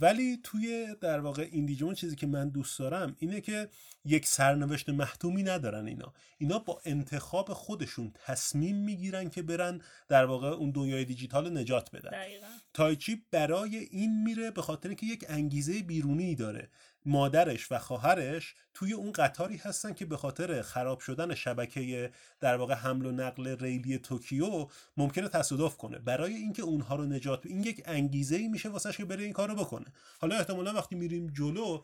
[0.00, 3.68] ولی توی در واقع این Digimon چیزی که من دوست دارم اینه که
[4.04, 6.12] یک سرنوشت محتومی ندارن اینا.
[6.38, 12.10] اینا با انتخاب خودشون تصمیم می‌گیرن که برن در واقع اون دنیای دیجیتال نجات بدن.
[12.10, 12.46] دقیقا.
[12.74, 16.68] تایچی برای این میره به خاطر اینکه یک انگیزه بیرونی داره.
[17.06, 22.74] مادرش و خواهرش توی اون قطاری هستن که به خاطر خراب شدن شبکه در واقع
[22.74, 25.98] حمل و نقل ریلی توکیو ممکنه تصادف کنه.
[25.98, 29.54] برای اینکه اونها رو نجات این یک انگیزه ای میشه واسش که بره این کارو
[29.54, 29.86] بکنه.
[30.20, 31.82] حالا احتمالا وقتی میریم جلو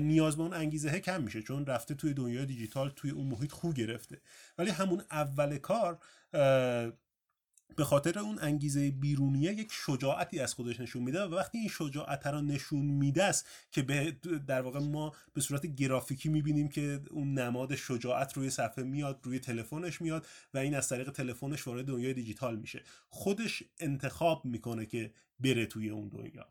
[0.00, 3.72] نیاز به اون انگیزه کم میشه چون رفته توی دنیای دیجیتال توی اون محیط خو
[3.72, 4.20] گرفته.
[4.58, 5.98] ولی همون اول کار
[7.76, 12.26] به خاطر اون انگیزه بیرونیه یک شجاعتی از خودش نشون میده و وقتی این شجاعت
[12.26, 17.38] رو نشون میده است که به در واقع ما به صورت گرافیکی می‌بینیم که اون
[17.38, 22.14] نماد شجاعت روی صفحه میاد روی تلفنش میاد و این از طریق تلفنش وارد دنیای
[22.14, 22.82] دیجیتال میشه.
[23.08, 26.46] خودش انتخاب می‌کنه که بره توی اون دنیا.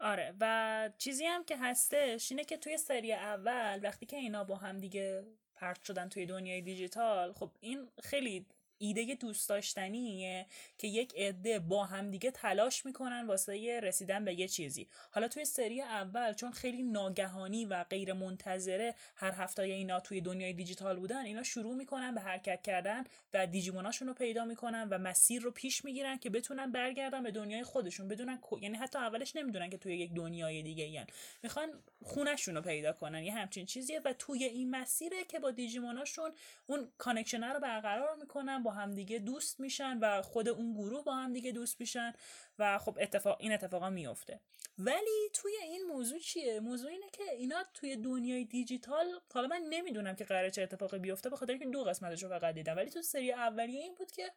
[0.00, 4.56] آره و چیزی هم که هستش اینه که توی سری اول وقتی که اینا با
[4.56, 5.24] هم دیگه
[5.56, 8.46] پرت شدن توی دنیای دیجیتال خب این خیلی
[8.78, 10.46] ایده دوست داشتنیه
[10.78, 14.88] که یک عده با هم دیگه تلاش می‌کنن واسه رسیدن به یه چیزی.
[15.10, 20.52] حالا توی سری اول چون خیلی ناگهانی و غیر منتظره هر هفته اینا توی دنیای
[20.52, 24.98] دیجیتال بودن اینا شروع می‌کنن به حرکت کردن و Digimon اشون رو پیدا می‌کنن و
[24.98, 28.08] مسیر رو پیش می‌گیرن که بتونن برگردن به دنیای خودشون.
[28.08, 31.04] بدونن یعنی حتی اولش نمی‌دونن که توی یک دنیای دیگه این
[31.42, 31.68] می‌خوان
[32.02, 33.22] خونشون رو پیدا کنن.
[33.22, 36.32] یه همچین چیزیه و توی این مسیره که با Digimon اشون
[36.66, 41.52] اون connection رو برقرار می‌کنن با همدیگه دوست میشن و خود اون گروه با همدیگه
[41.52, 42.12] دوست میشن
[42.58, 44.40] و خب اتفاق این اتفاقا میفته.
[44.78, 50.14] ولی توی این موضوع چیه؟ موضوع اینه که اینا توی دنیای دیجیتال حالا من نمی‌دونم
[50.14, 52.76] که قراره چه اتفاقی بیفته به خاطر اینکه دو قسمتش رو فقط دیدم.
[52.76, 54.32] ولی تو سری اولیه این بود که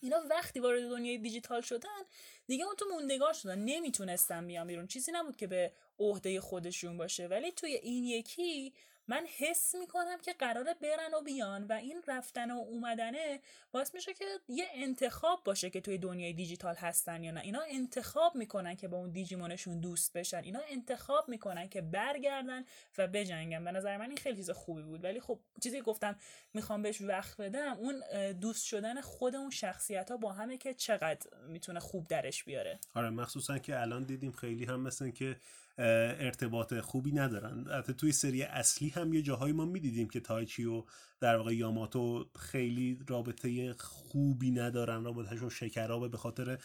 [0.00, 2.02] اینا وقتی وارد دنیای دیجیتال شدن
[2.46, 3.58] دیگه اون تو موندگار شدن.
[3.58, 4.86] نمی‌تونستن بیان بیرون.
[4.86, 7.26] چیزی نبود که به عهده خودشون باشه.
[7.26, 8.74] ولی توی این یکی
[9.12, 13.40] من حس می‌کنم که قراره برن و بیان و این رفتن و اومدنه
[13.72, 17.40] باعث میشه که یه انتخاب باشه که توی دنیای دیجیتال هستن یا نه.
[17.40, 20.42] اینا انتخاب می‌کنن که با اون دیجیمونشون دوست بشن.
[20.44, 22.64] اینا انتخاب می‌کنن که برگردن
[22.98, 23.64] و بجنگن.
[23.64, 25.04] به نظر من این خیلی چیز خوبی بود.
[25.04, 26.16] ولی خب چیزی گفتم
[26.54, 31.30] می‌خوام بهش وقت بدم اون دوست شدن خود اون شخصیت ها با همه که چقدر
[31.48, 32.78] می‌تونه خوب درش بیاره.
[32.94, 35.36] آره مخصوصا که الان دیدیم خیلی هم مثل که
[35.78, 37.66] ارتباط خوبی ندارن.
[37.78, 40.84] حتی توی سری اصلی هم یه جاهایی ما می‌دیدیم که تایچی و
[41.20, 46.58] در واقع یاماتو خیلی رابطه خوبی ندارن رابطهشون شکرابه به خاطر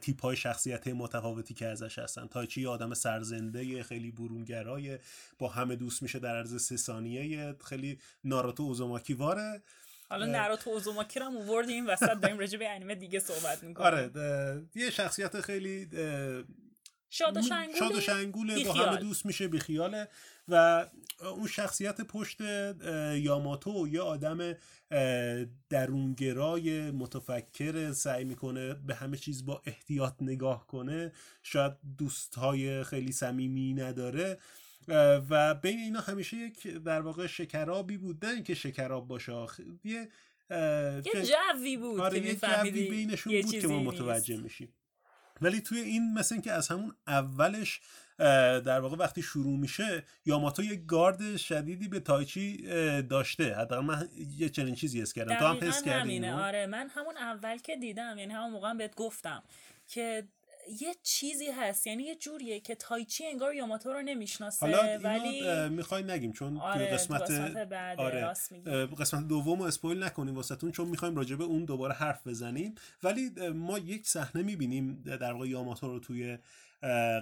[0.00, 2.26] تیپ های شخصیت متفاوتی که ازش هستن.
[2.26, 4.98] تایچی یه آدم سرزنده خیلی برونگرای
[5.38, 9.62] با همه دوست میشه در عرض سه ثانیه خیلی ناروتو اوزوماکی واره.
[10.08, 13.86] حالا ناروتو اوزوماکی رو هم این وسط داریم راجع به انیمه دیگه صحبت می‌کنیم.
[13.86, 14.10] آره
[14.74, 15.88] یه شخصیت خیلی
[17.12, 18.72] شاد و شنگول شاد و شنگوله با.
[18.72, 20.08] همه دوست میشه بیخیاله.
[20.48, 20.86] و
[21.20, 22.40] اون شخصیت پشت
[23.14, 24.54] یاماتو یه آدم
[25.70, 31.12] درونگرای متفکر سعی می‌کنه به همه چیز با احتیاط نگاه کنه.
[31.42, 34.38] شاید دوستهای خیلی صمیمی نداره.
[35.30, 38.24] و بین اینا همیشه یک در واقع شکرابی بود.
[38.26, 39.32] نه اینکه شکراب باشه
[39.84, 40.08] یه
[40.44, 44.00] یه جوی بود آره که یه جوی بینشون بود که ما نیست.
[44.00, 44.74] متوجه میشیم.
[45.40, 47.80] ولی توی این مثل اینکه از همون اولش
[48.64, 52.56] در واقع وقتی شروع میشه یاماتو یه گارد شدیدی به تایچی
[53.02, 53.54] داشته.
[53.56, 55.38] حداقل من یه چنین چیزی حس کردم.
[55.38, 59.42] تو هم حس کردی؟ آره من همون اول که دیدم یعنی همون موقع بهت گفتم
[59.88, 60.24] که
[60.80, 61.86] یه چیزی هست.
[61.86, 66.58] یعنی یه جوریه که تایچی انگار یاماتو رو نمی‌شناسه حالا اینو ولی می‌خوای نگیم چون
[66.58, 68.26] آره قسمت قسمت بعد آره
[68.98, 72.74] قسمت دوم رو اسپویل نکنیم واسهتون چون می‌خوایم راجع به اون دوباره حرف بزنیم.
[73.02, 76.38] ولی ما یک صحنه می‌بینیم در واقع یاماتو رو توی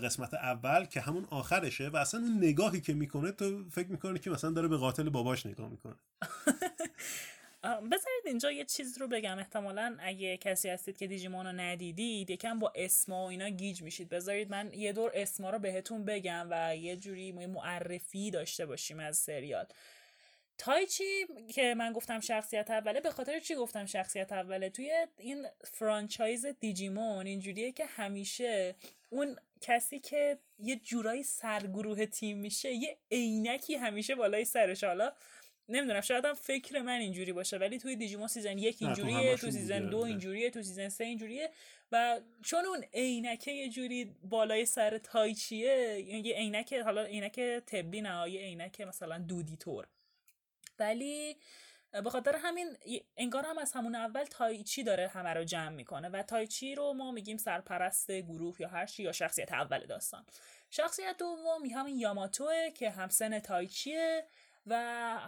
[0.02, 4.30] قسمت اول که همون آخرشه و اصلا اون نگاهی که می‌کنه تو فکر می‌کنه که
[4.30, 5.94] مثلا داره به قاتل باباش نگاه می‌کنه.
[7.62, 9.38] بذارید اینجا یه چیز رو بگم.
[9.38, 14.08] احتمالا اگه کسی هستید که دیجیمون رو ندیدید یکم با اسما و اینا گیج میشید.
[14.08, 19.16] بذارید من یه دور اسما رو بهتون بگم و یه جوری معرفی داشته باشیم از
[19.16, 19.66] سریال.
[20.58, 26.46] تایچی که من گفتم شخصیت اوله؟ به خاطر چی گفتم شخصیت اوله؟ توی این فرانچایز
[26.46, 28.74] دیجیمون اینجوریه که همیشه
[29.10, 34.84] اون کسی که یه جورایی سرگروه تیم میشه یه عینکی همیشه بالای سرش.
[34.84, 35.12] حالا
[35.70, 39.86] نمی‌دونم شاید هم فکر من اینجوری باشه ولی توی Digimon season یک اینجوریه تو season
[39.86, 39.98] دو.
[39.98, 41.50] اینجوریه تو season سه اینجوریه
[41.92, 48.00] و چون اون عینکه یه جوری بالای سر تایچیه یعنی یه عینک حالا عینک طبی
[48.00, 49.86] نه یه عینک مثلا دودی طور
[50.78, 51.36] ولی
[51.92, 52.76] به خاطر همین
[53.16, 57.10] انگار هم از همون اول تایچی داره همه رو جمع می‌کنه و تایچی رو ما
[57.10, 60.26] میگیم سرپرست گروه یا هر چی یا شخصیت اول داستان
[60.70, 64.24] شخصیت دوم همین یاماتوه که همسن تایچیه
[64.70, 64.74] و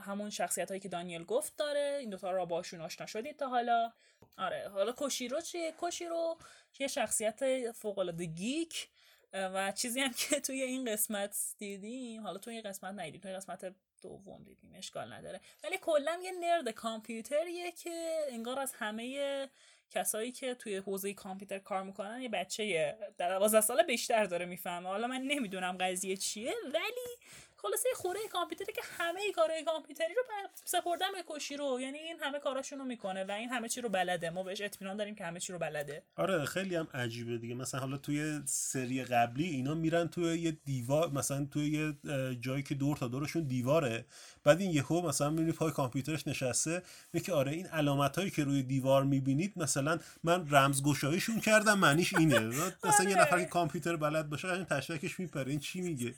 [0.06, 1.96] همون شخصیت هایی که دانیل گفت داره.
[2.00, 3.92] این دوتا را باشون آشنا شدید تا حالا.
[4.38, 6.36] آره حالا کوشیرو چیه؟ کوشیرو
[6.78, 8.88] یه شخصیت فوق العاده گیک
[9.32, 13.74] و چیزی هم که توی این قسمت دیدیم حالا توی این قسمت ندیدیم توی قسمت
[14.02, 15.40] دوم دیدیم اشکال نداره.
[15.64, 19.48] ولی کلا یه نرد کامپیوتریه که انگار از همه
[19.90, 24.88] کسایی که توی حوزه کامپیوتر کار می‌کنن یه بچه در 12 ساله بیشتر داره می‌فهمه.
[24.88, 27.16] حالا من نمی‌دونم قضیه چیه ولی
[27.62, 30.22] خلاصه خوره کامپیوتری که همه کارهای کامپیوتری رو
[30.64, 34.30] سپردن به کوشیرو یعنی این همه کاراشون رو می‌کنه و این همه چی رو بلده.
[34.30, 36.02] ما بهش اطمینان داریم که همه چی رو بلده.
[36.16, 37.54] آره خیلی هم عجیبه دیگه.
[37.54, 41.94] مثلا حالا توی سری قبلی اینا میرن توی یه دیوار مثلا توی یه
[42.40, 44.04] جایی که دور تا دورشون دیواره.
[44.44, 46.82] بعد این یهو مثلا می‌بینی پای کامپیوترش نشسته.
[47.12, 52.40] میگه آره این علامت هایی که روی دیوار می‌بینید مثلا من رمزگشاییشون کردم معنیش اینه.
[52.84, 55.50] مثلا یه نفر که کامپیوتر بلد باشه این تشتکش میپره.
[55.50, 56.14] این چی میگه؟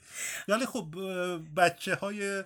[0.48, 0.94] یعنی خب
[1.38, 2.44] بچه های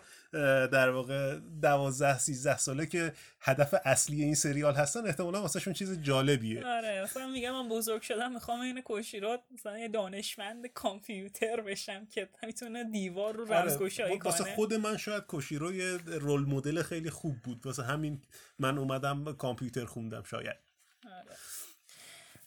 [0.73, 6.01] در واقع دوازده سیزده ساله که هدف اصلی این سریال هستن احتمالا واسه شون چیز
[6.01, 12.07] جالبیه آره مثلا میگم من بزرگ شدم می‌خوام این کوشیرات مثلا یه دانشمند کامپیوتر بشم
[12.07, 14.19] که می‌تونه دیوار رو رمزگشایی آره.
[14.19, 18.23] کنه واسه خود من شاید کوشیرو یه رول مدل خیلی خوب بود واسه همین
[18.59, 20.57] من اومدم کامپیوتر خوندم شاید
[21.05, 21.37] آره.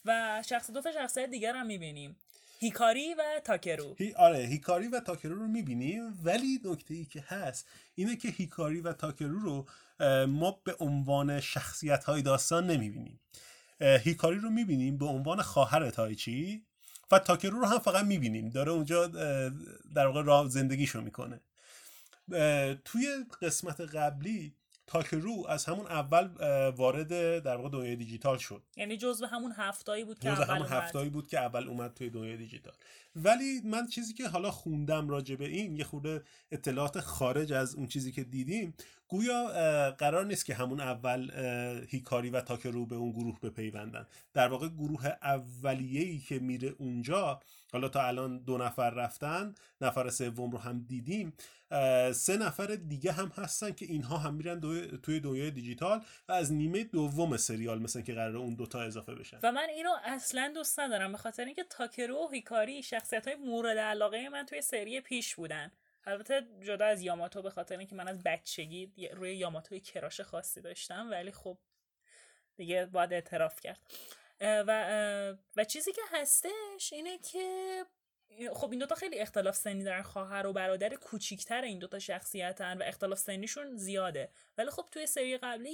[0.04, 2.16] و شخص دو تا شخصیت دیگر هم می‌بینیم
[2.62, 3.94] هیکاری و تاکرو.
[3.98, 6.20] هی آره هیکاری و تاکرو رو می‌بینیم.
[6.24, 9.66] ولی نکته ای که هست اینه که هیکاری و تاکرو رو
[10.26, 13.20] ما به عنوان شخصیت های داستان نمی‌بینیم.
[13.80, 16.64] هیکاری رو می‌بینیم به عنوان خواهر تایچی
[17.10, 18.48] و تاکرو رو هم فقط می‌بینیم.
[18.48, 19.06] داره اونجا
[19.94, 21.40] در واقع راه زندگیشو می‌کنه.
[22.84, 23.06] توی
[23.42, 24.54] قسمت قبلی
[24.86, 26.28] تاکرو از همون اول
[26.70, 28.62] وارد در واقع دنیای دیجیتال شد.
[28.76, 32.36] یعنی جزو همون هفتایی بود که اول همون هفتایی بود که اول اومد توی دنیای
[32.36, 32.74] دیجیتال.
[33.16, 37.86] ولی من چیزی که حالا خوندم راجع به این یه خورده اطلاعات خارج از اون
[37.86, 38.74] چیزی که دیدیم
[39.08, 39.46] گویا
[39.98, 41.30] قرار نیست که همون اول
[41.88, 44.06] هیکاری و تاکرو به اون گروه بپیوندن.
[44.32, 47.40] در واقع گروه اولیه‌ای که میره اونجا
[47.72, 51.32] حالا تا الان دو نفر رفتن نفر سوم رو هم دیدیم.
[52.12, 54.96] سه نفر دیگه هم هستن که اینها هم میرن دو...
[54.96, 59.38] توی دنیای دیجیتال و از نیمه دوم سریال مثلا که قرار اون دوتا اضافه بشن.
[59.42, 63.78] و من اینو اصلا دوست ندارم به خاطر اینکه تاکرو و هیکاری شخصیت های مورد
[63.78, 65.72] علاقه من توی سری پیش بودن.
[66.04, 71.10] البته جدا از یاماتو به خاطر اینکه من از بچگی روی یاماتو کراش خاصی داشتم
[71.10, 71.58] ولی خب
[72.56, 73.78] دیگه باید اعتراف کرد.
[74.42, 77.86] و و چیزی که هستش اینه که
[78.54, 82.82] خب این دوتا خیلی اختلاف سنی دارن خواهر و برادر کوچیکتر این دوتا شخصیتن و
[82.86, 84.28] اختلاف سنیشون زیاده.
[84.58, 85.70] ولی خب توی سری قبلی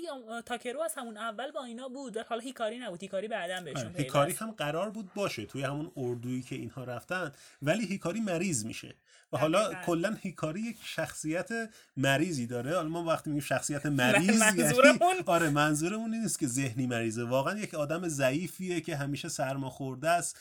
[0.46, 4.50] تاکرو از همون اول با اینا بود حالا هیکاری نبود هیکاری بعدا بهشون هیکاری هم
[4.50, 7.32] قرار بود باشه توی همون اردویی که اینها رفتن
[7.62, 8.94] ولی هیکاری مریض میشه.
[9.32, 11.48] و حالا کلا هیکاری یک شخصیت
[11.96, 12.74] مریضی داره.
[12.76, 17.24] حالا ما وقتی میگیم شخصیت مریض منظورمون؟ یعنی آره منظورمون این نیست که ذهنی مریضه.
[17.24, 20.38] واقعا یک آدم ضعیفیه که همیشه سرماخورده است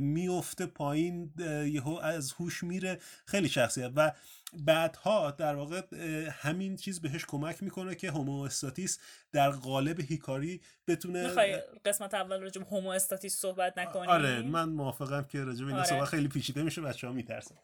[0.00, 2.98] میفته پایین یهو از هوش میره.
[3.26, 3.92] خیلی شخصیت.
[3.96, 4.12] و
[4.52, 5.82] بعدها در واقع
[6.30, 8.98] همین چیز بهش کمک می‌کنه که هوموستاتیس
[9.32, 14.68] در قالب هیکاری بتونه می‌خوای قسمت اول راجع به هومو استاتیس صحبت نکنی؟ آره من
[14.68, 15.88] موافقم که راجع به این آره.
[15.88, 17.54] صحبت خیلی پیچیده میشه بچه ها میترسن.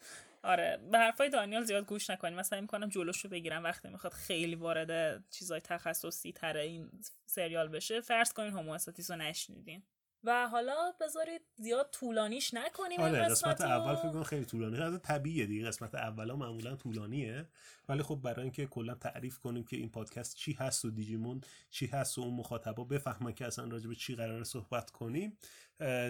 [0.43, 0.81] آره.
[0.93, 4.55] به حرفای دانیال زیاد گوش نکنیم من سعی می‌کنم جلوش رو بگیرم وقتی می‌خواد خیلی
[4.55, 6.91] وارد چیزای تخصصی تر این
[7.27, 8.01] سریال بشه.
[8.01, 9.83] فرض کنین هومو استاتیس رو نشنیدین.
[10.25, 13.61] و حالا بذارید زیاد طولانیش نکنیم این آره قسمت.
[13.61, 15.66] اول فکر کنم خیلی طولانیه از طبیعیه دیگه.
[15.66, 17.49] قسمت اولا معمولا طولانیه.
[17.89, 21.41] ولی خب برای اینکه کلا تعریف کنیم که این پادکست چی هست و دیجیمون
[21.71, 25.39] چی هست و اون مخاطبا بفهمن که اصلا راجع به چی قراره صحبت کنیم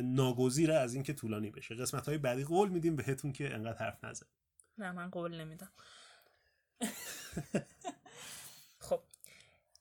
[0.03, 1.75] ناگزیره از اینکه طولانی بشه.
[1.75, 4.27] قسمت های بعدی قول میدیم بهتون که انقدر حرف نزن
[4.79, 5.71] نه من قول نمیدم.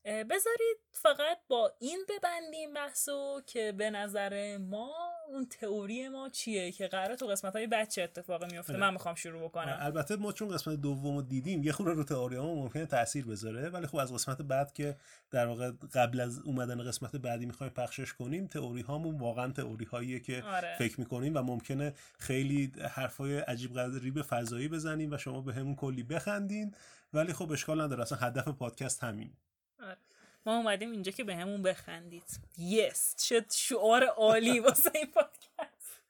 [0.07, 4.95] بذارید فقط با این ببندیم بحثو که به نظر ما
[5.27, 8.81] اون تئوری ما چیه که قراره تو قسمت های بچه اتفاق میفته آره.
[8.81, 12.57] من می‌خوام شروع بکنم البته ما چون قسمت دوم رو دیدیم یه خورده رو تئوریامون
[12.57, 14.95] ممکنه تاثیر بذاره ولی خب از قسمت بعد که
[15.31, 20.19] در واقع قبل از اومدن قسمت بعدی می‌خوایم پخشش کنیم تئوری هامون واقعا تئوری هاییه
[20.19, 20.75] که آره.
[20.79, 26.03] فکر می‌کنیم و ممکنه خیلی حرفای عجیب غریب فضایی بزنیم و شما به همون کلی
[26.03, 26.75] بخندین
[27.13, 29.33] ولی خب اشکال نداره اصلا هدف پادکست همین
[29.79, 29.97] آره.
[30.45, 32.39] ما اومدیم اینجا که به همون بخندید.
[32.57, 36.01] یس چه شعار عالی واسه این پادکست.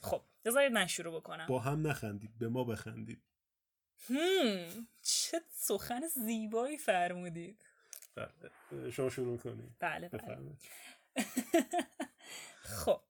[0.00, 1.46] خب بذارید من شروع بکنم.
[1.46, 3.22] با هم نخندید به ما بخندید.
[4.08, 4.88] هم.
[5.02, 7.64] چه سخن زیبایی فرمودید.
[8.14, 8.90] بله.
[8.90, 9.76] شما شروع کنید.
[9.78, 10.38] بله بله.
[12.84, 13.00] خب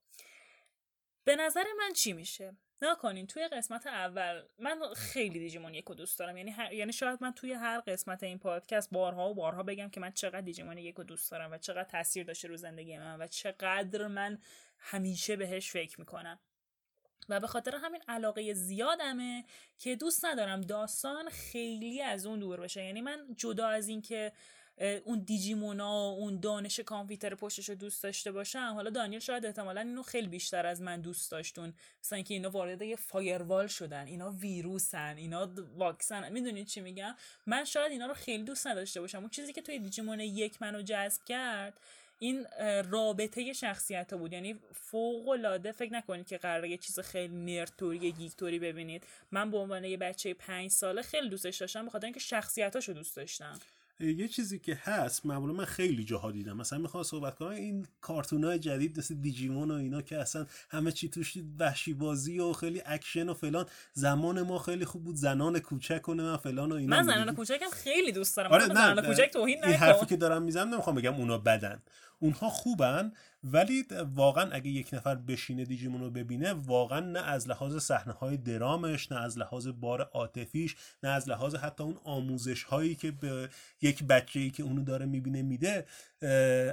[1.25, 6.37] به نظر من چی میشه؟ نکنین توی قسمت اول من خیلی دیجیمون یک دوست دارم.
[6.37, 6.73] یعنی هر...
[6.73, 10.41] یعنی شاید من توی هر قسمت این پادکست بارها و بارها بگم که من چقدر
[10.41, 14.39] دیجیمون یک دوست دارم و چقدر تاثیر داشته رو زندگی من و چقدر من
[14.79, 16.39] همیشه بهش فکر می‌کنم.
[17.29, 19.45] و به خاطر همین علاقه زیادمه
[19.79, 22.85] که دوست ندارم داستان خیلی از اون دور بشه.
[22.85, 24.33] یعنی من جدا از این که اه،
[25.05, 28.73] اون دیجیمونا و اون دانش کامپیوتر پشتش رو دوست داشته باشم.
[28.75, 31.75] حالا دانیل شاید احتمالا اینو خیلی بیشتر از من دوست داشتون
[32.05, 37.15] مثلا اینکه اینا وارد یه فایروال شدن اینا ویروسن اینا واکسن می‌دونید چی میگم؟
[37.47, 39.19] من شاید اینا رو خیلی دوست نداشته باشم.
[39.19, 41.81] اون چیزی که توی دیجیمون یک منو جذب کرد
[42.19, 42.47] این
[42.91, 44.33] رابطه شخصیت ها بود.
[44.33, 48.59] یعنی فوق العاده فکر نکنید که قراره یه چیز خیلی nerd طوری یه geek طوری
[48.59, 49.05] ببینید.
[49.33, 53.61] من به عنوان یه بچه پنج ساله خیلی دوستش داشتم بخاطر اینکه شخصیتاشو دوست داشتم.
[54.01, 56.57] یه چیزی که هست معمولا من خیلی جاها دیدم.
[56.57, 60.93] مثلا می‌خوام صحبت کنم این کارتون های جدید مثل Digimon و اینا که اصلا همه
[60.93, 63.67] چی توش وحشی بازی و خیلی اکشن و فلان.
[63.93, 67.35] زمان ما خیلی خوب بود زنان کوچک و من فلان و اینا من زنان.
[67.35, 68.53] کوچکم خیلی دوست دارم.
[68.53, 70.07] آره نه زنان کوچک توهین این حرفی نکن.
[70.07, 71.83] که دارم می‌زنم نمی‌خوام بگم اونا بدن.
[72.23, 73.13] اونها خوبن
[73.45, 78.37] ولی واقعا اگه یک نفر بشینه دیجیمون رو ببینه واقعا نه از لحاظ صحنه های
[78.37, 83.49] درامش نه از لحاظ بار عاطفیش نه از لحاظ حتی اون آموزش هایی که به
[83.83, 85.87] یک بچه ای که اونو داره می‌بینه میده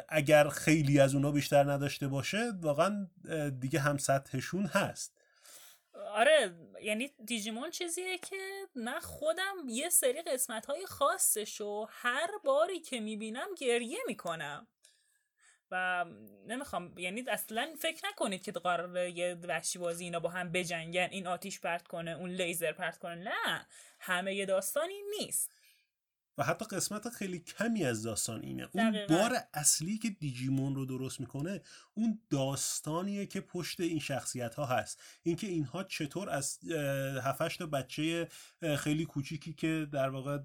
[0.10, 3.08] اگر خیلی از اونا بیشتر نداشته باشه واقعا
[3.60, 5.16] دیگه هم سطحشون هست.
[6.14, 13.00] آره یعنی دیجیمون چیزیه که من خودم یه سری قسمت های خاصشو هر باری که
[13.00, 14.68] می‌بینم گریه می‌کنم.
[15.72, 16.06] و
[16.48, 21.28] نمی‌خوام یعنی اصلا فکر نکنید که قراره یه وحشی بازی اینا با هم بجنگن این
[21.28, 23.66] آتیش پرت کنه اون لیزر پرت کنه نه
[24.00, 25.52] همه یه داستانی نیست.
[26.40, 28.92] و حتی قسمت خیلی کمی از داستان اینه اون.
[29.10, 31.62] بار اصلی که دیجیمون رو درست می‌کنه
[31.94, 36.60] اون داستانیه که پشت این شخصیت ها هست اینکه اینها چطور از
[37.24, 38.28] هفتش تا بچه
[38.78, 40.40] خیلی کوچیکی که در واقع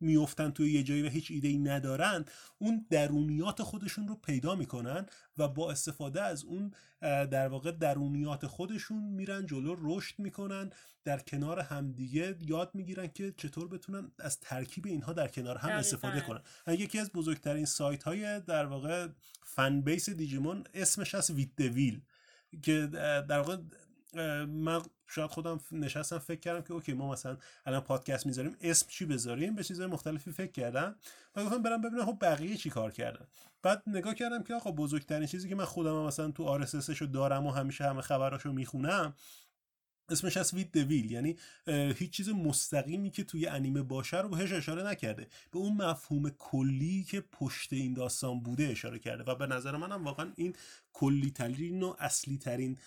[0.00, 2.24] میفتن توی یه جایی و هیچ ایده ای ندارن
[2.58, 5.06] اون درونیات خودشون رو پیدا می‌کنن
[5.38, 6.72] و با استفاده از اون
[7.26, 10.70] در واقع درونیات خودشون میرن جلو رشد می‌کنن
[11.04, 15.70] در کنار همدیگه یاد می‌گیرن که چطور بتونن از ترکیب اینها در کنار هم.
[15.70, 19.08] استفاده کنن یکی از بزرگترین سایت های در واقع
[19.44, 22.02] فن بیس دیجیمون اسمش هست ویت دویل
[22.62, 22.86] که
[23.28, 23.56] در واقع
[24.46, 27.36] من شاید خودم نشستم فکر کردم که اوکی ما مثلا
[27.66, 30.96] الان پادکست می‌ذاریم اسم چی بذاریم؟ به چیزهای مختلفی فکر کردم
[31.36, 33.26] و گفتم برم ببینم خب بقیه چی کار کردن.
[33.62, 37.46] بعد نگاه کردم که آقا بزرگترین چیزی که من خودم مثلا تو RSS شو دارم
[37.46, 39.14] و همیشه همه خبراشو می‌خونم
[40.12, 41.36] اسمش از وید دویل یعنی
[41.66, 45.26] هیچ چیز مستقیمی که توی انیمه باشه رو بهش اشاره نکرده.
[45.50, 49.24] به اون مفهوم کلی که پشت این داستان بوده اشاره کرده.
[49.24, 50.56] و به نظر منم واقعا این
[50.92, 52.78] کلی ترین و اصلی ترین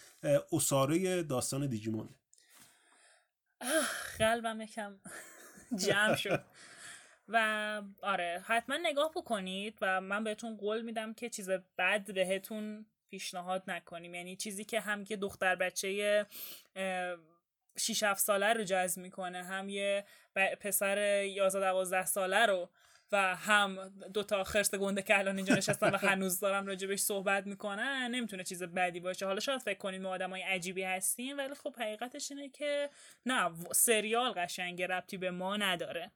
[0.52, 2.10] اساره داستان دیجیمونه
[4.20, 4.96] قلبم یکم
[5.76, 6.44] جمع شد.
[7.28, 12.86] و آره حتما نگاه بکنید و من بهتون قول میدم که چیز بد بهتون
[13.16, 14.16] پیشنهاد نکنیم.
[14.16, 16.26] یعنی چیزی که هم که دختر بچه
[16.76, 17.16] اه،
[17.78, 20.06] 6 7 ساله رو جذب می‌کنه هم یه
[20.60, 22.70] پسر 11 12 ساله رو
[23.12, 28.12] و هم دوتا خرس گنده که الان اینجا نشستن و هنوز دارم راجبش صحبت می‌کنن
[28.12, 29.26] نمی‌تونه چیز بدی باشه.
[29.26, 32.90] حالا شاید فکر کنید ما آدمای عجیبی هستیم ولی خب حقیقتش اینه که
[33.26, 36.12] نه سریال قشنگه ربطی به ما نداره.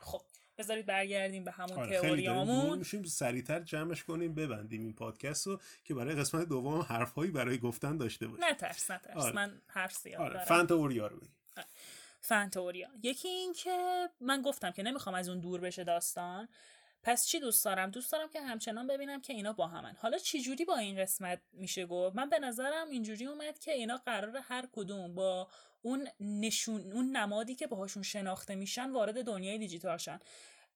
[0.00, 0.20] خب.
[0.58, 2.78] بذارید برگردیم به همون آره تئوریامون.
[2.78, 7.96] میشیم سریعتر جمعش کنیم ببندیم این پادکست رو که برای قسمت دوم حرفهایی برای گفتن
[7.96, 8.44] داشته باشیم.
[8.44, 9.16] نترس نترس.
[9.16, 9.34] آره.
[9.34, 10.44] من حرف زیاد آره دارم.
[10.44, 11.34] فن تئوریا رو بگیم.
[12.20, 16.48] فنتوریا یکی این که من گفتم که نمی‌خوام از اون دور بشه داستان.
[17.02, 19.96] پس چی دوست دارم؟ دوست دارم که همچنان ببینم که اینا با همن.
[19.98, 23.96] حالا چی جوری با این قسمت میشه گفت؟ من به نظرم اینجوری اومد که اینا
[23.96, 25.48] قرار هر کدوم با
[25.82, 30.18] اون نشون اون نمادی که باهاشون شناخته میشن وارد دنیای دیجیتال شن.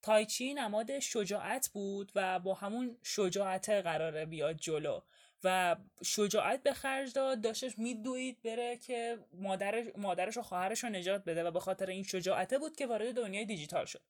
[0.02, 5.00] تایچی نماد شجاعت بود و با همون شجاعت قراره بیاد جلو.
[5.44, 11.24] و شجاعت به خرج داد داشتش میدوید بره که مادرش, مادرش و خواهرش رو نجات
[11.24, 14.00] بده و به خاطر این شجاعته بود که وارد دنیای دیجیتال شد.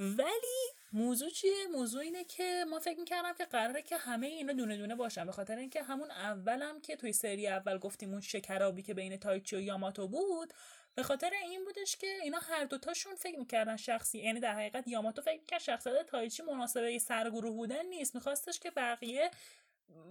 [0.00, 4.76] ولی موضوع چیه؟ موضوع اینه که ما فکر می‌کردم که قراره که همه اینا دونه
[4.76, 5.26] دونه باشن.
[5.26, 9.56] به خاطر اینکه همون اولم که توی سری اول گفتیم اون شکرابی که بین تایچی
[9.56, 10.52] و یاماتو بود
[10.94, 14.18] به خاطر این بودش که اینا هر دوتاشون فکر می‌کردن شخصی.
[14.18, 18.14] یعنی در حقیقت یاماتو فکر می‌کرد شخصیت تایچی مناسبه سرگروه بودن نیست.
[18.14, 19.30] میخواستش که بقیه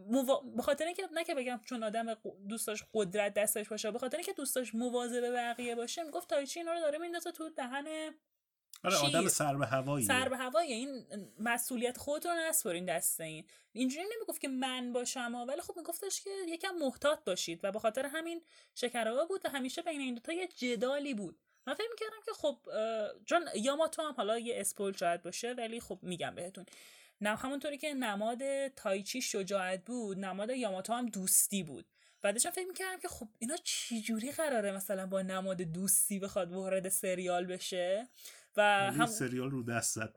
[0.08, 0.40] موا...
[0.56, 4.00] به خاطر اینکه نه که بگم چون آدم ق- دوست داشت قدرت دستش باشه به
[4.00, 8.16] خاطر اینکه دوست داشت مواظب بقیه باشه می‌گفت تایچی اینا رو داره میندازه تو دهن
[8.84, 10.06] آره؟ آدم سر به هوایی.
[10.06, 11.06] سر به هوای این
[11.40, 13.46] مسئولیت خودت رو نسپرین دست این.
[13.74, 17.80] اینجوری نمی‌گفت که من باشم ها، ولی خب میگفتش که یکم محتاط باشید و به
[17.80, 18.42] خاطر همین
[18.76, 21.40] شکرابه بود و همیشه بین این دوتا یه جدالی بود.
[21.68, 25.80] من فکر می‌کردم که خب اه، چون یاماتو هم حالا یه اسپول شاید باشه ولی
[25.80, 26.66] خب میگم بهتون.
[27.22, 31.86] نه همونطوری که نماد تایچی شجاعت بود نماد یاماتو هم دوستی بود.
[32.22, 37.46] بعدش فکر می‌کردم که خب اینا چجوری قراره مثلا با نماد دوستی بخواد وارد سریال
[37.46, 38.08] بشه؟
[38.58, 40.16] و ولی هم سریال رو دست زد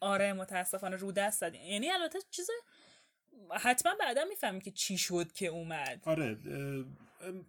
[0.00, 2.50] آره متاسفانه رو دست زدیم یعنی البته چیز
[3.60, 6.02] حتما بعدا می‌فهمیم که چی شد که اومد.
[6.04, 6.38] آره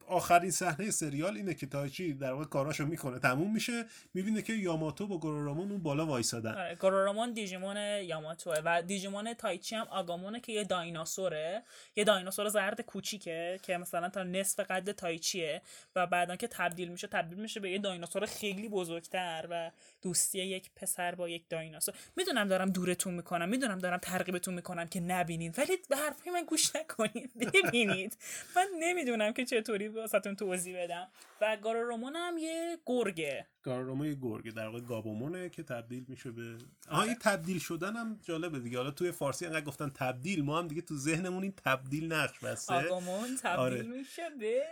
[0.08, 3.20] آخرین صحنه سریال اینه که تایچی در واقع کاراشو می‌کنه.
[3.20, 6.52] تموم میشه می‌بینه که یاماتو با گورورامون اون بالا وایسادن.
[6.52, 11.64] آره گورورومون دیجیمون یاماتوه و دیجیمون تایچی هم آگامونه که یه دایناسوره.
[11.96, 15.62] یه دایناسور زرد کوچیکه که مثلا تا نصف قد تایچیه
[15.96, 19.72] و بعدا که تبدیل میشه تبدیل میشه به یه دایناسور خیلی بزرگتر و
[20.02, 21.96] دوستی یک پسر با یک دایناسور.
[22.16, 26.76] می‌دونم دارم دورتون می‌کنم می‌دونم دارم ترغیبتون می‌کنم که نبینید ولی به حرفای من گوش
[26.76, 28.18] نکنید ببینید.
[28.56, 31.08] من نمی‌دونم که چطوری واسهتون توضیح بدم؟
[31.42, 33.48] و گارورومون هم یه گرگه.
[33.64, 36.58] گاروراما یه گرگه در واقع گابومونه که تبدیل میشه به
[36.90, 38.78] آها این تبدیل شدن هم جالبه دیگه.
[38.78, 42.74] حالا توی فارسی انقدر گفتن تبدیل ما هم دیگه تو ذهنمون این تبدیل نقش بسته.
[42.74, 43.82] آگامون تبدیل آره.
[43.82, 44.64] میشه به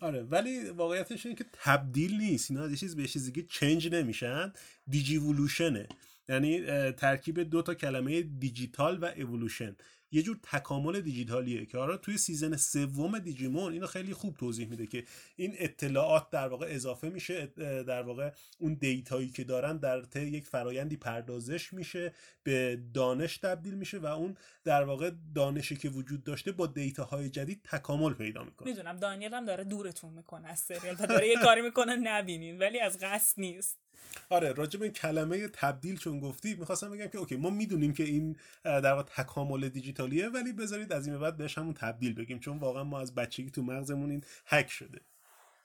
[0.00, 2.50] آره ولی واقعیتش اینه که تبدیل نیست.
[2.50, 4.52] اینا از یه چیز به چیز دیگه change نمیشن.
[4.88, 5.88] Digivolution ه
[6.28, 6.62] یعنی
[6.92, 9.76] ترکیب دو تا کلمه دیجیتال و اولوشن
[10.10, 14.86] یه جور تکامل دیجیتالیه که حالا توی season سوم Digimon اینو خیلی خوب توضیح میده
[14.86, 15.04] که
[15.36, 17.46] این اطلاعات در واقع اضافه میشه
[17.86, 23.38] در واقع اون data یی که دارن در طی یک فرایندی پردازش میشه به دانش
[23.38, 28.44] تبدیل میشه و اون در واقع دانشی که وجود داشته با دیتاهای جدید تکامل پیدا
[28.44, 28.68] می‌کنه.
[28.68, 32.80] می‌دونم دانیل هم داره دورتون می‌کنه از سریال و داره یه کاری می‌کنه نبینین ولی
[32.80, 33.87] از قصد نیست.
[34.30, 38.02] آره راجع به این کلمه تبدیل چون گفتی می‌خواستم بگم که اوکی ما می‌دونیم که
[38.02, 42.58] این در واقع تکامل دیجیتالیه ولی بذارید از این بعد بهش همون تبدیل بگیم چون
[42.58, 45.00] واقعا ما از بچگی تو مغزمون این هک شده.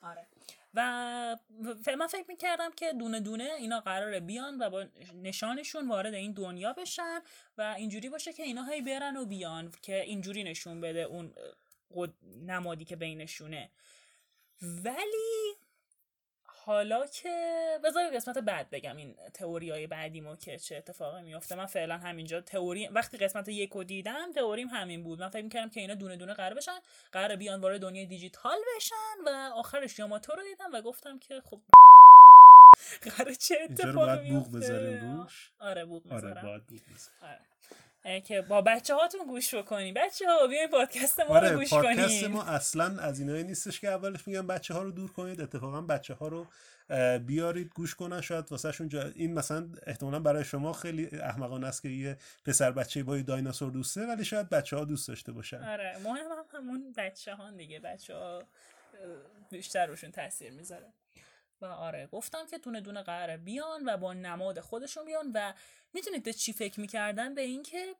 [0.01, 0.27] آره.
[0.73, 0.81] و
[1.97, 4.85] من فکر می‌کردم که دونه دونه اینا قراره بیان و با
[5.23, 7.19] نشانشون وارد این دنیا بشن
[7.57, 11.33] و اینجوری باشه که اینا هی برن و بیان که اینجوری نشون بده اون
[12.45, 13.69] نمادی که بینشونه.
[14.61, 15.55] ولی
[16.65, 17.29] حالا که
[17.83, 21.55] بذار قسمت بعد بگم این تئوری های بعدیمو که چه اتفاقی میفته.
[21.55, 25.19] من فعلا همینجا تئوری وقتی قسمت یک رو دیدم تئوریم همین بود.
[25.19, 26.79] من فکر می‌کردم که اینا دونه دونه قرار بشن
[27.11, 28.95] قرار بیان وارد دنیای دیجیتال بشن
[29.25, 31.59] و آخرش یاماتو رو دیدم و گفتم که خب
[33.17, 34.49] قرار چه اتفاقی میفته؟
[35.59, 36.33] آره بوق آره می‌ذارم.
[36.69, 36.97] بذاریم.
[37.21, 37.39] آره.
[38.23, 42.21] که با بچه هاتون گوش بکنین بچه ها بیاین پادکست ما رو آره گوش پادکست
[42.21, 42.27] کنین.
[42.27, 45.41] ما اصلا از اینایی نیستش که اولش میگم بچه ها رو دور کنید.
[45.41, 46.47] اتفاقا بچه ها رو
[47.19, 48.21] بیارید گوش کنن.
[48.21, 49.11] شاید واسه جا...
[49.15, 53.71] این مثلا احتمالا برای شما خیلی احمقانه است که یه پسر بچه با یه دایناسور
[53.71, 55.63] دوسته ولی شاید بچه ها دوست داشته باشن.
[55.63, 57.79] آره مهم هم همون بچه ها دیگه.
[57.79, 58.43] بچه ها
[59.49, 60.93] بیشتر روشون تاثیر می‌ذاره.
[61.63, 65.53] و آره گفتم که دونه دونه قراره بیان و با نماد خودشون بیان و
[65.93, 67.95] می‌دونید به چی فکر می‌کردن؟ به اینکه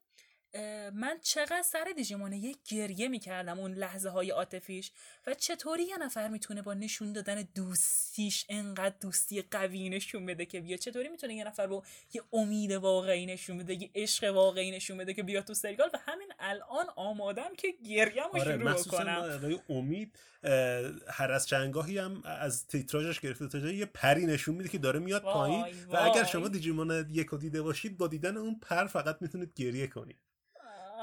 [0.94, 4.92] من چقدر سر دیجیمون یک گریه می‌کردم اون لحظه های عاطفیش
[5.28, 10.62] و چطوری یه نفر می‌تونه با نشون دادن دوستیش انقدر دوستی قوی نشون بده که
[10.62, 11.84] بیا چطوری می‌تونه یه نفر با
[12.14, 15.98] یه امید واقعی نشون بده یه عشق واقعی نشون بده که بیا تو سریال و
[16.06, 19.60] همین الان آمادم که گریم رو آره شروع کنم.
[19.70, 20.20] امید
[21.08, 25.22] هر از چنگاهی هم از تیتراژش گرفته تا یه پری نشون میده که داره میاد
[25.22, 25.66] پایین.
[25.90, 25.98] و.
[25.98, 30.18] اگر شما دیجیمون یک دیده باشید با دیدن اون پر فقط می‌تونید گریه کنید.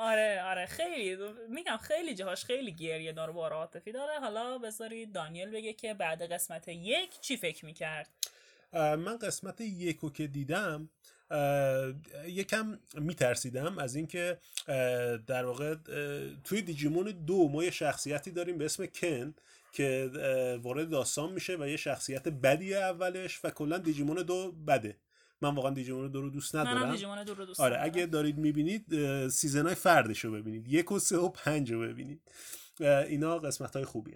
[0.01, 1.17] آره آره خیلی.
[1.49, 4.21] میگم خیلی جاهاش خیلی گریه داره بار عاطفی داره.
[4.21, 8.09] حالا بذارید دانیل بگه که بعد قسمت یک چی فکر می‌کرد.
[8.73, 10.89] من قسمت یکو که دیدم
[12.27, 14.39] یکم میترسیدم از اینکه
[15.27, 15.75] در واقع
[16.45, 19.35] توی Digimon دو ما یه شخصیتی داریم به اسم کن
[19.73, 20.11] که
[20.63, 24.97] وارد داستان میشه و یه شخصیت بدیه اولش و کلا Digimon دو بده.
[25.43, 26.93] من واقعا Digimon دو رو دوست منم ندارم.
[26.93, 27.79] Digimon دو رو دوست آره.
[27.81, 28.85] اگه دارید می‌بینید
[29.29, 30.69] season های فردش رو ببینید.
[30.69, 32.21] یک و سه و پنج رو ببینید.
[32.81, 34.15] اینا قسمت های خوبی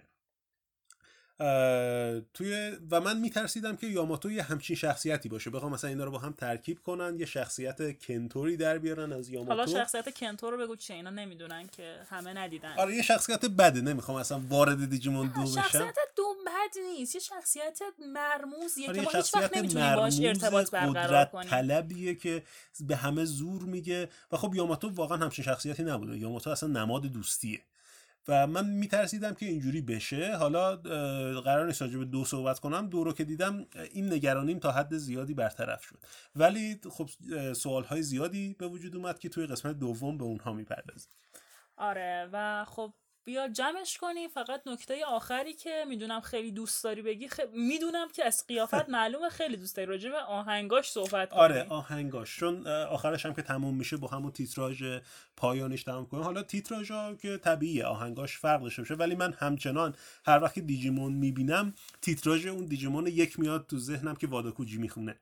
[2.35, 5.51] توی و من میترسیدم که یاماتو یه همچین شخصیتی باشه.
[5.51, 9.31] بخوام مثلا اینا رو با هم ترکیب کنن یه شخصیت کن طوری در بیارن از
[9.31, 12.75] حالا یاماتو شخصیت کنتو رو بگو چه اینا نمی‌دونن که همه ندیدن.
[12.79, 15.61] آره یه شخصیت بده نمی‌خوام اصلا وارد دیجیمون دو بشم.
[15.61, 17.15] شخصیت دو بد نیست.
[17.15, 17.79] یه شخصیت
[18.15, 22.43] مرموزیه آره که ما هیچ وقت نمی‌تونیم باش ارتباط برقرار قدرت کنیم طلبیه که
[22.81, 24.09] به همه زور میگه.
[24.33, 26.19] و خب یاماتو واقعا همچین شخصیتی نبوده.
[26.19, 27.61] یاماتو اصلا نماد دوستیه.
[28.29, 30.37] و من میترسیدم که اینجوری بشه.
[30.37, 30.77] حالا
[31.41, 32.89] قرار نیست به دو صحبت کنم.
[32.89, 35.99] دو رو که دیدم این نگرانیم تا حد زیادی برطرف شد.
[36.37, 37.09] ولی خب
[37.53, 41.13] سوال های زیادی به وجود اومد که توی قسمت دوم به اونها می‌پردازیم.
[41.77, 42.95] آره و خب
[43.25, 47.41] بیا جمعش کنیم فقط نکته آخری که می‌دونم خیلی دوست داری بگی خ...
[47.53, 51.41] می‌دونم که از قیافت معلومه خیلی دوست داری راجع به آهنگاش صحبت کنی.
[51.41, 52.39] آره آهنگاش.
[52.39, 54.85] چون آخرش هم که تموم میشه با همون تیتراژ
[55.37, 58.95] پایانش تموم کنه حالا تیتراژ ها که طبیعیه آهنگاش فرق داشته باشه.
[58.95, 59.95] ولی من همچنان
[60.27, 65.17] هر وقت دیجیمون می‌بینم تیتراژ اون دیجیمون یک میاد تو ذهنم که واداکوجی می‌خونه.